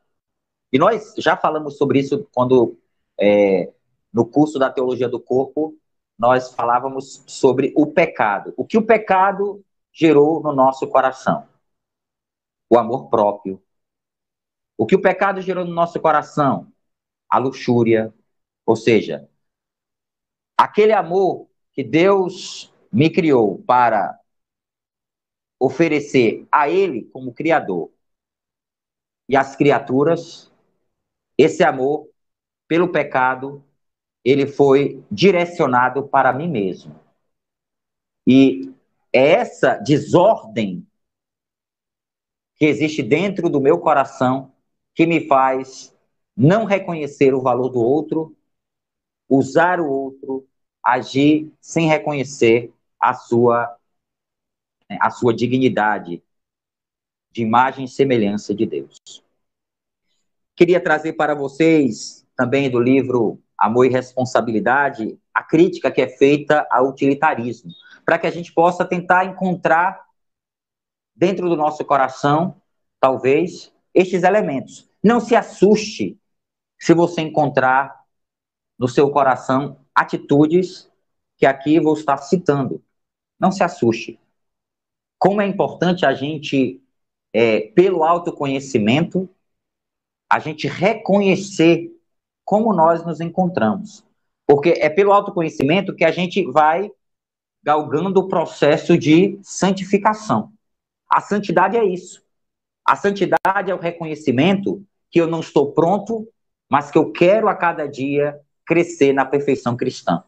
E 0.71 0.79
nós 0.79 1.15
já 1.17 1.37
falamos 1.37 1.79
sobre 1.79 2.01
isso 2.01 2.29
quando 2.35 2.79
é, 3.19 3.73
no 4.13 4.27
curso 4.27 4.59
da 4.59 4.71
teologia 4.71 5.09
do 5.09 5.19
corpo 5.19 5.75
nós 6.19 6.55
falávamos 6.55 7.25
sobre 7.27 7.73
o 7.77 7.87
pecado. 7.87 8.53
O 8.57 8.65
que 8.65 8.77
o 8.77 8.87
pecado 8.87 9.65
gerou 9.91 10.43
no 10.43 10.53
nosso 10.53 10.87
coração? 10.87 11.49
O 12.69 12.79
amor 12.79 13.09
próprio. 13.09 13.63
O 14.77 14.87
que 14.87 14.95
o 14.95 15.03
pecado 15.03 15.41
gerou 15.41 15.65
no 15.65 15.73
nosso 15.73 16.01
coração? 16.01 16.73
A 17.29 17.39
luxúria. 17.39 18.13
Ou 18.65 18.77
seja, 18.77 19.29
aquele 20.57 20.93
amor 20.93 21.49
que 21.73 21.83
Deus 21.83 22.73
me 22.93 23.11
criou 23.11 23.63
para 23.63 24.19
oferecer 25.59 26.47
a 26.51 26.69
Ele 26.69 27.05
como 27.05 27.33
Criador 27.33 27.91
e 29.29 29.37
às 29.37 29.57
criaturas, 29.57 30.53
esse 31.39 31.65
amor, 31.65 32.09
pelo 32.69 32.93
pecado, 32.93 33.65
ele 34.23 34.47
foi 34.47 35.03
direcionado 35.11 36.07
para 36.07 36.33
mim 36.33 36.49
mesmo. 36.49 36.95
E 38.27 38.73
é 39.13 39.33
essa 39.33 39.77
desordem 39.77 40.87
que 42.57 42.67
existe 42.67 43.03
dentro 43.03 43.49
do 43.49 43.61
meu 43.61 43.79
coração 43.79 44.52
que 44.95 45.07
me 45.07 45.27
faz 45.27 45.95
não 46.37 46.65
reconhecer 46.65 47.35
o 47.35 47.43
valor 47.43 47.69
do 47.69 47.81
outro, 47.81 48.37
usar 49.29 49.81
o 49.81 49.89
outro, 49.89 50.47
agir 50.85 51.53
sem 51.61 51.87
reconhecer 51.87 52.73
a 53.01 53.15
sua 53.15 53.77
a 55.01 55.09
sua 55.09 55.33
dignidade 55.33 56.23
de 57.31 57.43
imagem 57.43 57.87
e 57.87 57.89
semelhança 57.89 58.55
de 58.55 58.67
Deus. 58.67 59.25
Queria 60.55 60.83
trazer 60.83 61.15
para 61.15 61.35
vocês 61.35 62.27
também 62.37 62.71
do 62.71 62.79
livro 62.79 63.43
Amor 63.57 63.87
e 63.87 63.89
Responsabilidade 63.89 65.19
a 65.33 65.43
crítica 65.43 65.91
que 65.91 66.03
é 66.03 66.09
feita 66.09 66.67
ao 66.71 66.91
utilitarismo, 66.91 67.73
para 68.05 68.19
que 68.19 68.27
a 68.27 68.31
gente 68.31 68.53
possa 68.53 68.85
tentar 68.85 69.25
encontrar 69.25 70.05
dentro 71.15 71.49
do 71.49 71.57
nosso 71.57 71.85
coração, 71.85 72.61
talvez, 73.01 73.72
estes 73.95 74.23
elementos. 74.23 74.89
Não 75.03 75.21
se 75.21 75.35
assuste 75.35 76.19
se 76.79 76.95
você 76.95 77.21
encontrar 77.21 78.03
no 78.79 78.89
seu 78.89 79.11
coração 79.11 79.81
atitudes 79.95 80.91
que 81.37 81.47
aqui 81.47 81.81
vou 81.81 81.95
estar 81.95 82.17
citando. 82.19 82.83
Não 83.39 83.51
se 83.51 83.63
assuste. 83.63 84.19
Como 85.19 85.41
é 85.41 85.47
importante 85.47 86.05
a 86.05 86.15
gente, 86.15 86.83
é, 87.33 87.61
pelo 87.61 88.03
autoconhecimento, 88.05 89.29
a 90.29 90.39
gente 90.39 90.67
reconhecer 90.67 91.93
como 92.45 92.73
nós 92.73 93.05
nos 93.05 93.21
encontramos. 93.21 94.05
Porque 94.47 94.71
é 94.71 94.89
pelo 94.89 95.13
autoconhecimento 95.13 95.95
que 95.95 96.05
a 96.05 96.11
gente 96.11 96.45
vai 96.51 96.91
galgando 97.63 98.21
o 98.21 98.29
processo 98.29 98.99
de 98.99 99.39
santificação. 99.43 100.53
A 101.09 101.21
santidade 101.21 101.77
é 101.77 101.85
isso. 101.85 102.23
A 102.85 102.97
santidade 102.97 103.71
é 103.71 103.75
o 103.75 103.79
reconhecimento 103.79 104.85
que 105.11 105.21
eu 105.21 105.27
não 105.27 105.41
estou 105.41 105.73
pronto, 105.73 106.29
mas 106.71 106.91
que 106.91 106.99
eu 106.99 107.13
quero 107.13 107.49
a 107.49 107.55
cada 107.55 107.87
dia 107.87 108.41
crescer 108.67 109.13
na 109.13 109.25
perfeição 109.25 109.77
cristã. 109.77 110.25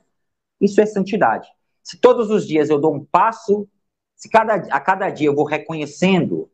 Isso 0.61 0.81
é 0.81 0.87
santidade. 0.87 1.49
Se 1.83 1.99
todos 1.99 2.31
os 2.31 2.47
dias 2.47 2.71
eu 2.71 2.79
dou 2.79 2.95
um 2.95 3.05
passo, 3.05 3.69
se 4.15 4.29
cada, 4.29 4.55
a 4.55 4.81
cada 4.81 5.11
dia 5.11 5.29
eu 5.29 5.35
vou 5.35 5.45
reconhecendo 5.45 6.51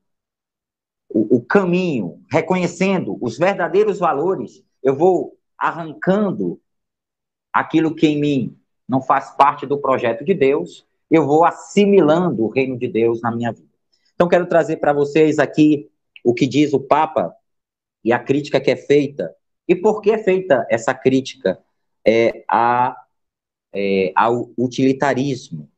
o, 1.08 1.36
o 1.36 1.44
caminho, 1.44 2.24
reconhecendo 2.30 3.18
os 3.20 3.36
verdadeiros 3.36 3.98
valores, 3.98 4.64
eu 4.82 4.96
vou 4.96 5.36
arrancando 5.58 6.60
aquilo 7.52 7.94
que 7.94 8.06
em 8.06 8.20
mim 8.20 8.58
não 8.88 9.02
faz 9.02 9.30
parte 9.32 9.66
do 9.66 9.78
projeto 9.78 10.24
de 10.24 10.34
Deus, 10.34 10.86
eu 11.10 11.26
vou 11.26 11.44
assimilando 11.44 12.44
o 12.44 12.48
reino 12.48 12.78
de 12.78 12.88
Deus 12.88 13.20
na 13.20 13.30
minha 13.30 13.52
vida. 13.52 13.69
Então, 14.20 14.28
quero 14.28 14.46
trazer 14.46 14.76
para 14.76 14.92
vocês 14.92 15.38
aqui 15.38 15.90
o 16.22 16.35
que 16.35 16.46
diz 16.46 16.74
o 16.74 16.78
Papa 16.78 17.35
e 18.04 18.12
a 18.12 18.18
crítica 18.18 18.61
que 18.61 18.70
é 18.70 18.76
feita. 18.76 19.35
E 19.66 19.74
por 19.74 20.02
que 20.02 20.11
é 20.11 20.18
feita 20.22 20.66
essa 20.68 20.92
crítica 20.92 21.59
é, 22.06 22.44
a, 22.46 22.94
é, 23.72 24.12
ao 24.14 24.52
utilitarismo? 24.59 25.70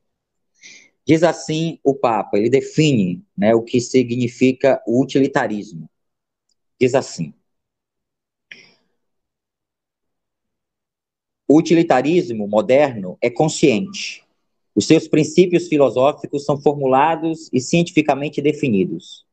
Diz 1.07 1.23
assim 1.23 1.79
o 1.85 1.95
Papa, 1.95 2.37
ele 2.37 2.51
define 2.51 3.25
né, 3.39 3.55
o 3.55 3.63
que 3.63 3.81
significa 3.81 4.83
o 4.89 5.01
utilitarismo. 5.01 5.89
Diz 6.81 6.97
assim: 6.97 7.33
O 11.47 11.59
utilitarismo 11.59 12.49
moderno 12.49 13.17
é 13.23 13.31
consciente. 13.31 14.22
Os 14.75 14.87
seus 14.87 15.07
princípios 15.07 15.69
filosóficos 15.69 16.45
são 16.45 16.61
formulados 16.61 17.51
e 17.53 17.61
cientificamente 17.61 18.41
definidos. 18.41 19.27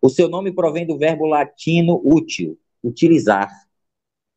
O 0.00 0.08
seu 0.08 0.28
nome 0.28 0.52
provém 0.52 0.86
do 0.86 0.96
verbo 0.96 1.26
latino 1.26 2.00
útil, 2.04 2.58
utilizar, 2.82 3.50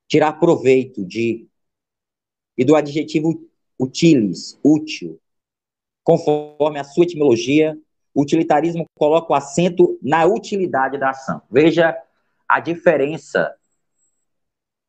tirar 0.07 0.33
proveito 0.33 1.05
de, 1.05 1.47
e 2.57 2.65
do 2.65 2.75
adjetivo 2.75 3.47
utilis, 3.77 4.59
útil. 4.63 5.19
Conforme 6.03 6.79
a 6.79 6.83
sua 6.83 7.03
etimologia, 7.03 7.77
o 8.13 8.21
utilitarismo 8.21 8.85
coloca 8.95 9.31
o 9.31 9.35
acento 9.35 9.99
na 10.01 10.25
utilidade 10.25 10.97
da 10.97 11.11
ação. 11.11 11.41
Veja 11.51 11.95
a 12.47 12.59
diferença 12.59 13.55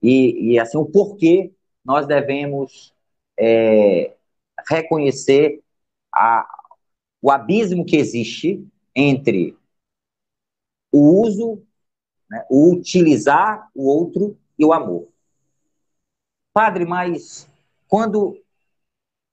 e, 0.02 0.52
e 0.52 0.58
assim 0.58 0.78
o 0.78 0.86
porquê 0.86 1.52
nós 1.84 2.06
devemos 2.06 2.94
é, 3.38 4.14
reconhecer 4.68 5.62
a, 6.12 6.46
o 7.20 7.30
abismo 7.30 7.84
que 7.84 7.96
existe 7.96 8.66
entre 8.94 9.56
o 10.92 11.22
uso, 11.22 11.62
né, 12.28 12.44
o 12.50 12.72
utilizar 12.72 13.70
o 13.74 13.86
outro 13.86 14.36
e 14.58 14.64
o 14.64 14.72
amor. 14.72 15.08
Padre, 16.52 16.84
mas 16.84 17.48
quando 17.86 18.40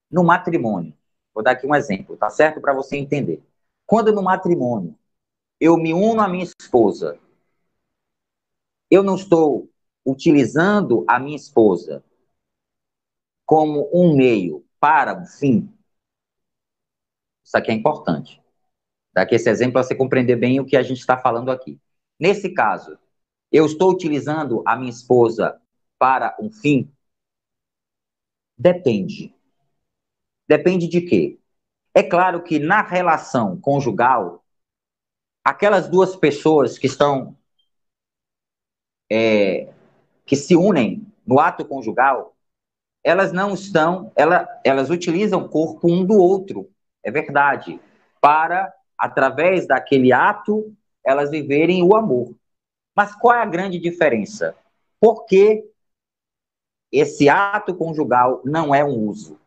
no 0.10 0.24
matrimônio, 0.24 0.94
vou 1.34 1.44
dar 1.44 1.52
aqui 1.52 1.66
um 1.68 1.76
exemplo, 1.76 2.16
tá 2.16 2.30
certo? 2.30 2.62
Para 2.62 2.74
você 2.74 2.98
entender. 2.98 3.44
Quando 3.86 4.12
no 4.12 4.22
matrimônio 4.22 4.98
eu 5.60 5.78
me 5.78 5.94
uno 5.94 6.22
à 6.22 6.28
minha 6.28 6.44
esposa, 6.44 7.20
eu 8.90 9.04
não 9.04 9.16
estou 9.16 9.70
utilizando 10.06 11.04
a 11.08 11.20
minha 11.20 11.36
esposa 11.36 12.04
como 13.46 13.90
um 13.94 14.16
meio 14.16 14.67
para 14.80 15.22
o 15.22 15.26
fim, 15.26 15.72
isso 17.44 17.58
aqui 17.58 17.72
é 17.72 17.74
importante. 17.74 18.42
Daqui 19.14 19.36
esse 19.36 19.50
exemplo 19.50 19.74
para 19.74 19.84
você 19.84 19.96
compreender 19.96 20.36
bem 20.36 20.60
o 20.60 20.66
que 20.66 20.78
a 20.78 20.84
gente 20.84 21.00
está 21.00 21.18
falando 21.18 21.50
aqui. 21.50 21.80
Nesse 22.20 22.54
caso, 22.54 22.98
eu 23.52 23.66
estou 23.66 23.92
utilizando 23.92 24.62
a 24.66 24.76
minha 24.76 24.92
esposa 24.92 25.60
para 25.98 26.36
um 26.40 26.52
fim? 26.52 26.92
Depende. 28.58 29.34
Depende 30.48 30.88
de 30.88 31.02
quê? 31.02 31.40
É 31.94 32.04
claro 32.04 32.44
que 32.44 32.60
na 32.60 32.84
relação 32.84 33.60
conjugal, 33.60 34.46
aquelas 35.44 35.90
duas 35.90 36.16
pessoas 36.16 36.78
que 36.78 36.86
estão 36.86 37.36
é, 39.12 39.74
que 40.26 40.36
se 40.36 40.56
unem 40.56 41.12
no 41.26 41.40
ato 41.40 41.66
conjugal, 41.66 42.37
elas 43.08 43.32
não 43.32 43.54
estão, 43.54 44.12
ela, 44.18 44.46
elas 44.66 44.90
utilizam 44.90 45.40
o 45.40 45.48
corpo 45.48 45.90
um 45.90 46.06
do 46.06 46.16
outro, 46.16 46.70
é 47.02 47.10
verdade, 47.10 47.80
para 48.20 48.74
através 48.98 49.66
daquele 49.66 50.12
ato, 50.12 50.76
elas 51.06 51.32
viverem 51.32 51.82
o 51.82 51.96
amor. 51.96 52.36
Mas 52.94 53.16
qual 53.16 53.34
é 53.34 53.42
a 53.42 53.46
grande 53.46 53.80
diferença? 53.80 54.54
Por 55.00 55.26
que 55.26 55.64
esse 56.92 57.30
ato 57.30 57.74
conjugal 57.74 58.42
não 58.44 58.76
é 58.76 58.84
um 58.84 59.08
uso? 59.08 59.40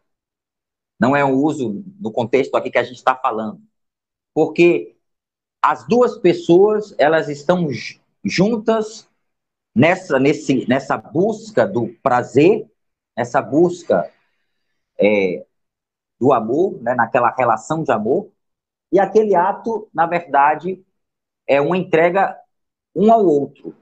Não 0.99 1.15
é 1.15 1.23
um 1.23 1.35
uso 1.35 1.85
no 2.01 2.11
contexto 2.11 2.55
aqui 2.57 2.71
que 2.71 2.79
a 2.79 2.83
gente 2.83 2.97
está 2.97 3.15
falando. 3.15 3.61
Porque 4.33 4.97
as 5.61 5.87
duas 5.87 6.17
pessoas, 6.17 6.95
elas 6.97 7.29
estão 7.29 7.69
juntas 8.25 9.07
nessa, 9.75 10.19
nesse, 10.19 10.67
nessa 10.67 10.97
busca 10.97 11.67
do 11.67 11.89
prazer, 12.03 12.70
nessa 13.21 13.43
busca 13.43 14.11
é, 14.99 15.45
do 16.19 16.33
amor, 16.33 16.81
né, 16.81 16.95
naquela 16.95 17.31
relação 17.31 17.83
de 17.83 17.93
amor, 17.93 18.33
e 18.91 18.99
aquele 18.99 19.35
ato, 19.35 19.91
na 19.93 20.07
verdade, 20.07 20.83
é 21.47 21.61
uma 21.61 21.77
entrega 21.77 22.35
um 22.97 23.13
ao 23.13 23.23
outro. 23.23 23.77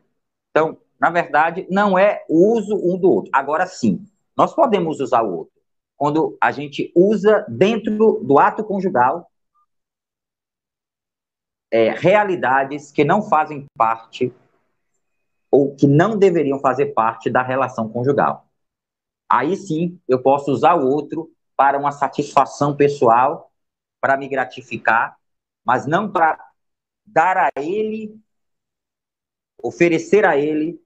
Então, 0.51 0.77
na 0.98 1.09
verdade, 1.09 1.68
não 1.70 1.96
é 1.96 2.24
o 2.29 2.53
uso 2.53 2.74
um 2.74 2.98
do 2.98 3.09
outro. 3.09 3.31
Agora 3.33 3.64
sim, 3.64 4.05
nós 4.37 4.53
podemos 4.53 4.98
usar 4.98 5.22
o 5.22 5.38
outro. 5.38 5.55
Quando 5.96 6.37
a 6.40 6.51
gente 6.51 6.92
usa 6.96 7.46
dentro 7.48 8.18
do 8.24 8.40
ato 8.40 8.64
conjugal 8.64 9.31
é, 11.70 11.90
realidades 11.90 12.90
que 12.90 13.05
não 13.05 13.22
fazem 13.22 13.66
parte 13.77 14.35
ou 15.48 15.77
que 15.77 15.87
não 15.87 16.18
deveriam 16.18 16.59
fazer 16.59 16.87
parte 16.87 17.31
da 17.31 17.40
relação 17.40 17.88
conjugal. 17.88 18.47
Aí 19.28 19.56
sim, 19.56 20.00
eu 20.08 20.22
posso 20.22 20.50
usar 20.50 20.74
o 20.74 20.86
outro 20.86 21.30
para 21.56 21.78
uma 21.78 21.92
satisfação 21.92 22.74
pessoal, 22.74 23.52
para 24.00 24.16
me 24.16 24.28
gratificar, 24.28 25.18
mas 25.64 25.86
não 25.86 26.10
para 26.10 26.38
dar 27.04 27.36
a 27.36 27.50
ele, 27.56 28.18
oferecer 29.62 30.24
a 30.24 30.36
ele 30.36 30.80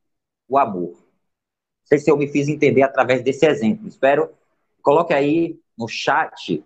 o 0.49 0.59
amor. 0.59 0.91
Não 0.93 1.87
sei 1.87 1.99
se 1.99 2.11
eu 2.11 2.17
me 2.17 2.27
fiz 2.27 2.49
entender 2.49 2.83
através 2.83 3.23
desse 3.23 3.47
exemplo. 3.47 3.87
Espero. 3.87 4.31
Coloque 4.83 5.13
aí 5.13 5.61
no 5.77 5.87
chat. 5.87 6.65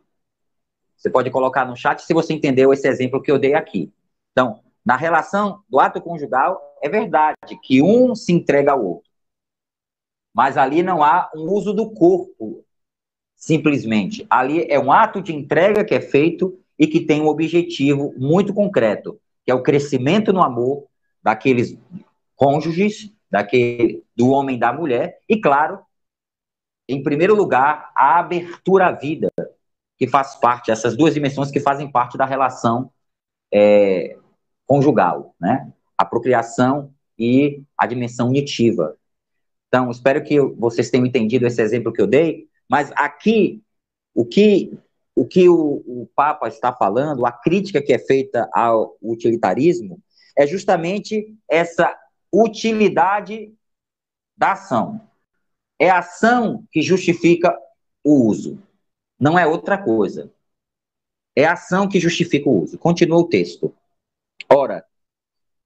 Você 0.96 1.10
pode 1.10 1.30
colocar 1.30 1.64
no 1.64 1.76
chat 1.76 2.00
se 2.02 2.14
você 2.14 2.32
entendeu 2.32 2.72
esse 2.72 2.88
exemplo 2.88 3.20
que 3.20 3.30
eu 3.30 3.38
dei 3.38 3.54
aqui. 3.54 3.92
Então, 4.32 4.62
na 4.84 4.96
relação 4.96 5.62
do 5.68 5.80
ato 5.80 6.00
conjugal, 6.00 6.60
é 6.80 6.88
verdade 6.88 7.58
que 7.62 7.82
um 7.82 8.14
se 8.14 8.32
entrega 8.32 8.72
ao 8.72 8.84
outro. 8.84 9.05
Mas 10.36 10.58
ali 10.58 10.82
não 10.82 11.02
há 11.02 11.30
um 11.34 11.50
uso 11.50 11.72
do 11.72 11.90
corpo, 11.94 12.62
simplesmente. 13.34 14.26
Ali 14.28 14.66
é 14.70 14.78
um 14.78 14.92
ato 14.92 15.22
de 15.22 15.34
entrega 15.34 15.82
que 15.82 15.94
é 15.94 16.00
feito 16.00 16.58
e 16.78 16.86
que 16.86 17.00
tem 17.00 17.22
um 17.22 17.26
objetivo 17.26 18.12
muito 18.18 18.52
concreto, 18.52 19.18
que 19.46 19.50
é 19.50 19.54
o 19.54 19.62
crescimento 19.62 20.34
no 20.34 20.42
amor 20.42 20.84
daqueles 21.22 21.78
cônjuges, 22.34 23.10
daquele, 23.30 24.04
do 24.14 24.28
homem 24.28 24.56
e 24.56 24.60
da 24.60 24.74
mulher, 24.74 25.18
e 25.26 25.40
claro, 25.40 25.80
em 26.86 27.02
primeiro 27.02 27.34
lugar, 27.34 27.90
a 27.96 28.18
abertura 28.18 28.88
à 28.88 28.92
vida, 28.92 29.32
que 29.96 30.06
faz 30.06 30.36
parte, 30.36 30.70
essas 30.70 30.94
duas 30.94 31.14
dimensões 31.14 31.50
que 31.50 31.60
fazem 31.60 31.90
parte 31.90 32.18
da 32.18 32.26
relação 32.26 32.92
é, 33.50 34.18
conjugal, 34.66 35.34
né? 35.40 35.72
A 35.96 36.04
procriação 36.04 36.92
e 37.18 37.62
a 37.78 37.86
dimensão 37.86 38.28
unitiva. 38.28 38.98
Então, 39.76 39.90
espero 39.90 40.24
que 40.24 40.40
vocês 40.40 40.88
tenham 40.88 41.04
entendido 41.04 41.46
esse 41.46 41.60
exemplo 41.60 41.92
que 41.92 42.00
eu 42.00 42.06
dei, 42.06 42.48
mas 42.66 42.90
aqui, 42.96 43.62
o 44.14 44.24
que 44.24 44.72
o, 45.14 45.26
que 45.26 45.50
o, 45.50 45.84
o 45.86 46.10
Papa 46.16 46.48
está 46.48 46.72
falando, 46.72 47.26
a 47.26 47.32
crítica 47.32 47.82
que 47.82 47.92
é 47.92 47.98
feita 47.98 48.48
ao 48.54 48.96
utilitarismo, 49.02 50.00
é 50.34 50.46
justamente 50.46 51.36
essa 51.46 51.94
utilidade 52.32 53.52
da 54.34 54.52
ação. 54.52 54.98
É 55.78 55.90
a 55.90 55.98
ação 55.98 56.64
que 56.72 56.80
justifica 56.80 57.54
o 58.02 58.26
uso, 58.28 58.58
não 59.20 59.38
é 59.38 59.46
outra 59.46 59.76
coisa. 59.76 60.32
É 61.36 61.44
a 61.44 61.52
ação 61.52 61.86
que 61.86 62.00
justifica 62.00 62.48
o 62.48 62.62
uso. 62.62 62.78
Continua 62.78 63.18
o 63.18 63.28
texto. 63.28 63.74
Ora, 64.50 64.82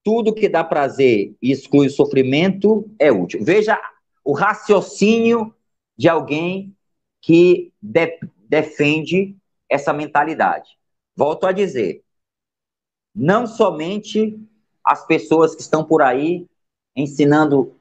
tudo 0.03 0.35
que 0.35 0.49
dá 0.49 0.65
prazer 0.65 1.37
e 1.41 1.53
exclui 1.53 1.87
o 1.87 1.91
sofrimento 1.91 2.91
é 2.99 3.13
útil. 3.13 3.45
Veja 3.45 3.79
o 4.25 4.33
raciocínio 4.33 5.55
de 5.97 6.09
alguém 6.09 6.77
que 7.21 7.73
de, 7.81 8.19
defende 8.49 9.37
essa 9.69 9.93
mentalidade. 9.93 10.79
Volto 11.15 11.47
a 11.47 11.53
dizer, 11.53 12.03
não 13.15 13.47
somente 13.47 14.39
as 14.85 15.07
pessoas 15.07 15.55
que 15.55 15.61
estão 15.61 15.85
por 15.85 16.03
aí 16.03 16.47
ensinando 16.97 17.77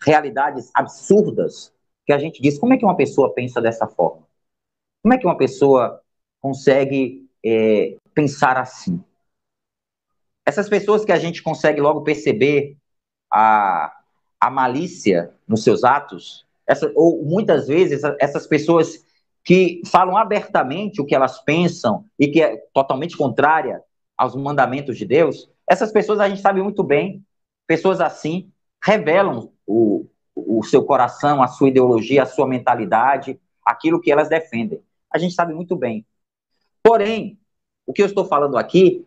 realidades 0.00 0.70
absurdas, 0.74 1.72
que 2.06 2.12
a 2.12 2.18
gente 2.18 2.40
diz, 2.40 2.58
como 2.58 2.74
é 2.74 2.78
que 2.78 2.84
uma 2.84 2.96
pessoa 2.96 3.34
pensa 3.34 3.60
dessa 3.60 3.86
forma? 3.86 4.26
Como 5.02 5.14
é 5.14 5.18
que 5.18 5.26
uma 5.26 5.36
pessoa 5.36 6.02
consegue 6.40 7.28
é, 7.44 7.96
pensar 8.14 8.56
assim? 8.56 9.02
Essas 10.46 10.68
pessoas 10.68 11.04
que 11.04 11.12
a 11.12 11.18
gente 11.18 11.42
consegue 11.42 11.80
logo 11.80 12.02
perceber 12.02 12.76
a, 13.30 13.97
a 14.40 14.50
malícia 14.50 15.32
nos 15.46 15.64
seus 15.64 15.84
atos, 15.84 16.46
essa, 16.66 16.90
ou 16.94 17.24
muitas 17.24 17.66
vezes 17.66 18.02
essas 18.20 18.46
pessoas 18.46 19.04
que 19.42 19.80
falam 19.86 20.16
abertamente 20.16 21.00
o 21.00 21.06
que 21.06 21.14
elas 21.14 21.40
pensam 21.42 22.04
e 22.18 22.28
que 22.28 22.42
é 22.42 22.56
totalmente 22.72 23.16
contrária 23.16 23.82
aos 24.16 24.34
mandamentos 24.34 24.98
de 24.98 25.06
Deus, 25.06 25.48
essas 25.66 25.90
pessoas 25.90 26.20
a 26.20 26.28
gente 26.28 26.40
sabe 26.40 26.62
muito 26.62 26.82
bem, 26.82 27.24
pessoas 27.66 28.00
assim 28.00 28.50
revelam 28.84 29.50
o, 29.66 30.06
o 30.34 30.62
seu 30.62 30.84
coração, 30.84 31.42
a 31.42 31.48
sua 31.48 31.68
ideologia, 31.68 32.22
a 32.22 32.26
sua 32.26 32.46
mentalidade, 32.46 33.40
aquilo 33.64 34.00
que 34.00 34.10
elas 34.10 34.28
defendem. 34.28 34.82
A 35.10 35.18
gente 35.18 35.34
sabe 35.34 35.54
muito 35.54 35.74
bem. 35.74 36.06
Porém, 36.82 37.38
o 37.86 37.92
que 37.92 38.02
eu 38.02 38.06
estou 38.06 38.24
falando 38.24 38.56
aqui 38.56 39.06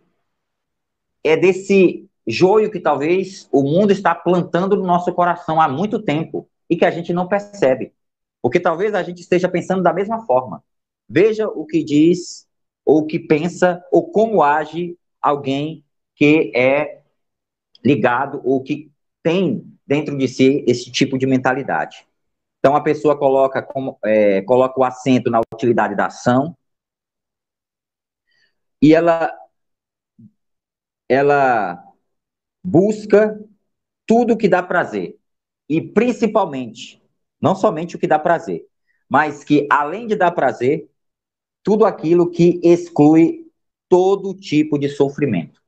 é 1.24 1.38
desse 1.38 2.10
joio 2.28 2.72
que 2.72 2.80
talvez 2.80 3.48
o 3.52 3.64
mundo 3.64 3.92
está 3.92 4.14
plantando 4.14 4.76
no 4.76 4.86
nosso 4.86 5.14
coração 5.14 5.60
há 5.60 5.68
muito 5.68 6.02
tempo 6.02 6.48
e 6.70 6.76
que 6.76 6.86
a 6.86 6.92
gente 6.92 7.14
não 7.14 7.28
percebe. 7.28 7.94
Porque 8.42 8.60
talvez 8.60 8.94
a 8.94 9.04
gente 9.04 9.22
esteja 9.22 9.50
pensando 9.50 9.84
da 9.84 9.94
mesma 9.94 10.26
forma. 10.26 10.64
Veja 11.08 11.48
o 11.48 11.66
que 11.66 11.84
diz, 11.84 12.48
ou 12.86 13.00
o 13.00 13.06
que 13.06 13.20
pensa, 13.20 13.84
ou 13.92 14.10
como 14.12 14.42
age 14.42 14.98
alguém 15.22 15.84
que 16.16 16.52
é 16.56 17.02
ligado 17.84 18.42
ou 18.44 18.62
que 18.62 18.92
tem 19.24 19.66
dentro 19.86 20.18
de 20.18 20.28
si 20.28 20.64
esse 20.68 20.92
tipo 20.92 21.18
de 21.18 21.26
mentalidade. 21.26 22.08
Então 22.60 22.76
a 22.76 22.82
pessoa 22.82 23.18
coloca, 23.18 23.62
como, 23.62 23.98
é, 24.06 24.42
coloca 24.44 24.80
o 24.80 24.84
acento 24.84 25.30
na 25.30 25.42
utilidade 25.54 25.96
da 25.96 26.08
ação 26.08 26.56
e 28.82 28.94
ela 28.94 29.32
ela 31.10 31.91
busca 32.64 33.40
tudo 34.06 34.38
que 34.38 34.48
dá 34.48 34.62
prazer. 34.62 35.18
E 35.68 35.82
principalmente, 35.82 37.02
não 37.40 37.56
somente 37.56 37.96
o 37.96 38.00
que 38.00 38.08
dá 38.08 38.20
prazer, 38.20 38.66
mas 39.10 39.44
que 39.44 39.68
além 39.70 40.08
de 40.08 40.16
dar 40.16 40.32
prazer, 40.32 40.90
tudo 41.64 41.86
aquilo 41.86 42.30
que 42.30 42.60
exclui 42.64 43.50
todo 43.88 44.34
tipo 44.34 44.78
de 44.78 44.90
sofrimento. 44.90 45.62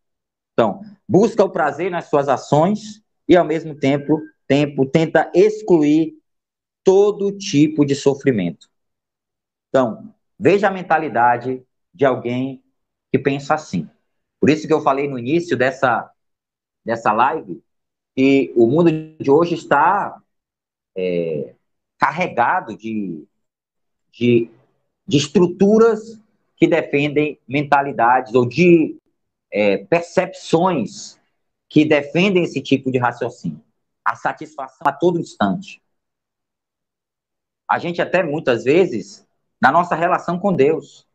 Então, 0.54 0.82
busca 1.08 1.44
o 1.44 1.50
prazer 1.50 1.92
nas 1.92 2.10
suas 2.10 2.30
ações 2.30 3.04
e 3.28 3.36
ao 3.36 3.46
mesmo 3.46 3.76
tempo, 3.76 4.20
tempo 4.48 4.86
tenta 4.86 5.32
excluir 5.34 6.18
todo 6.84 7.38
tipo 7.38 7.86
de 7.86 7.96
sofrimento. 7.96 8.70
Então, 9.70 10.14
veja 10.38 10.68
a 10.68 10.72
mentalidade 10.72 11.64
de 11.94 12.06
alguém 12.06 12.64
que 13.12 13.18
pensa 13.18 13.56
assim. 13.56 13.90
Por 14.40 14.50
isso 14.50 14.68
que 14.68 14.74
eu 14.74 14.82
falei 14.82 15.08
no 15.08 15.18
início 15.18 15.58
dessa, 15.58 16.12
dessa 16.84 17.12
live 17.12 17.62
que 18.16 18.54
o 18.56 18.68
mundo 18.68 18.92
de 18.92 19.32
hoje 19.32 19.56
está 19.56 20.22
é, 20.96 21.56
carregado 21.98 22.78
de, 22.78 23.26
de, 24.12 24.50
de, 25.08 25.18
estruturas 25.18 26.20
que 26.56 26.68
defendem 26.68 27.40
mentalidades 27.48 28.34
ou 28.36 28.48
de 28.48 28.98
é, 29.52 29.78
percepções 29.78 31.20
que 31.68 31.86
defendem 31.86 32.44
esse 32.44 32.62
tipo 32.62 32.92
de 32.92 33.00
raciocínio. 33.00 33.64
A 34.06 34.16
satisfação 34.16 34.86
a 34.86 34.92
todo 34.92 35.20
instante. 35.20 35.82
A 37.68 37.80
gente 37.80 38.02
até 38.02 38.22
muitas 38.22 38.64
vezes, 38.64 39.26
na 39.60 39.72
nossa 39.72 39.96
relação 39.96 40.38
com 40.38 40.54
Deus, 40.54 41.08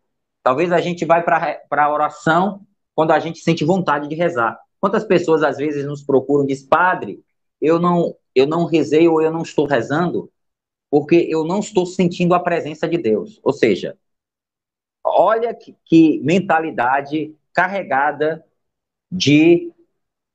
talvez 0.42 0.72
a 0.72 0.80
gente 0.80 1.04
vai 1.04 1.22
para 1.22 1.60
a 1.70 1.92
oração 1.92 2.66
quando 2.94 3.12
a 3.12 3.20
gente 3.20 3.38
sente 3.38 3.64
vontade 3.64 4.08
de 4.08 4.16
rezar. 4.16 4.58
Quantas 4.80 5.04
pessoas 5.04 5.42
às 5.42 5.56
vezes 5.56 5.84
nos 5.84 6.02
procuram 6.02 6.44
e 6.44 6.48
diz, 6.48 6.62
padre, 6.62 7.22
eu 7.60 7.78
não, 7.78 8.14
eu 8.34 8.46
não 8.46 8.64
rezei 8.64 9.08
ou 9.08 9.20
eu 9.20 9.30
não 9.30 9.42
estou 9.42 9.66
rezando 9.66 10.30
porque 10.90 11.26
eu 11.28 11.44
não 11.44 11.60
estou 11.60 11.84
sentindo 11.84 12.34
a 12.34 12.40
presença 12.40 12.88
de 12.88 12.96
Deus. 12.96 13.40
Ou 13.42 13.52
seja, 13.52 13.98
olha 15.04 15.54
que, 15.54 15.76
que 15.84 16.20
mentalidade 16.20 17.34
carregada 17.52 18.44
de, 19.10 19.72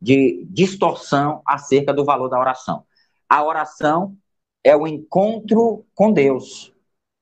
de 0.02 0.46
distorção 0.50 1.42
acerca 1.46 1.94
do 1.94 2.06
valor 2.06 2.30
da 2.30 2.40
oração. 2.40 2.86
A 3.28 3.44
oração 3.44 4.16
é 4.64 4.76
o 4.76 4.88
encontro 4.88 5.86
com 5.96 6.12
Deus. 6.12 6.74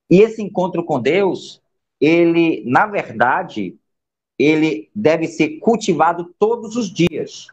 E 0.09 0.21
esse 0.21 0.41
encontro 0.41 0.83
com 0.83 0.99
Deus, 0.99 1.61
ele, 1.99 2.63
na 2.65 2.85
verdade, 2.85 3.79
ele 4.43 4.89
deve 4.95 5.27
ser 5.27 5.59
cultivado 5.59 6.33
todos 6.39 6.75
os 6.75 6.91
dias, 6.91 7.47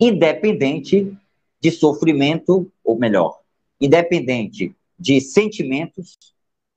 independente 0.00 1.16
de 1.60 1.70
sofrimento, 1.70 2.70
ou 2.82 2.98
melhor, 2.98 3.40
independente 3.80 4.74
de 4.98 5.20
sentimentos, 5.20 6.18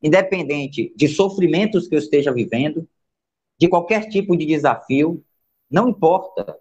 independente 0.01 0.93
de 0.95 1.07
sofrimentos 1.07 1.87
que 1.87 1.95
eu 1.95 1.99
esteja 1.99 2.33
vivendo, 2.33 2.87
de 3.59 3.67
qualquer 3.67 4.07
tipo 4.09 4.37
de 4.37 4.45
desafio, 4.45 5.23
não 5.69 5.89
importa. 5.89 6.57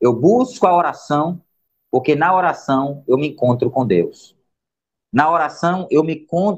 Eu 0.00 0.12
busco 0.12 0.66
a 0.66 0.76
oração, 0.76 1.42
porque 1.90 2.14
na 2.14 2.34
oração 2.34 3.02
eu 3.06 3.18
me 3.18 3.28
encontro 3.28 3.70
com 3.70 3.86
Deus. 3.86 4.36
Na 5.12 5.30
oração 5.30 5.86
eu 5.90 6.04
me 6.04 6.14
encontro 6.14 6.56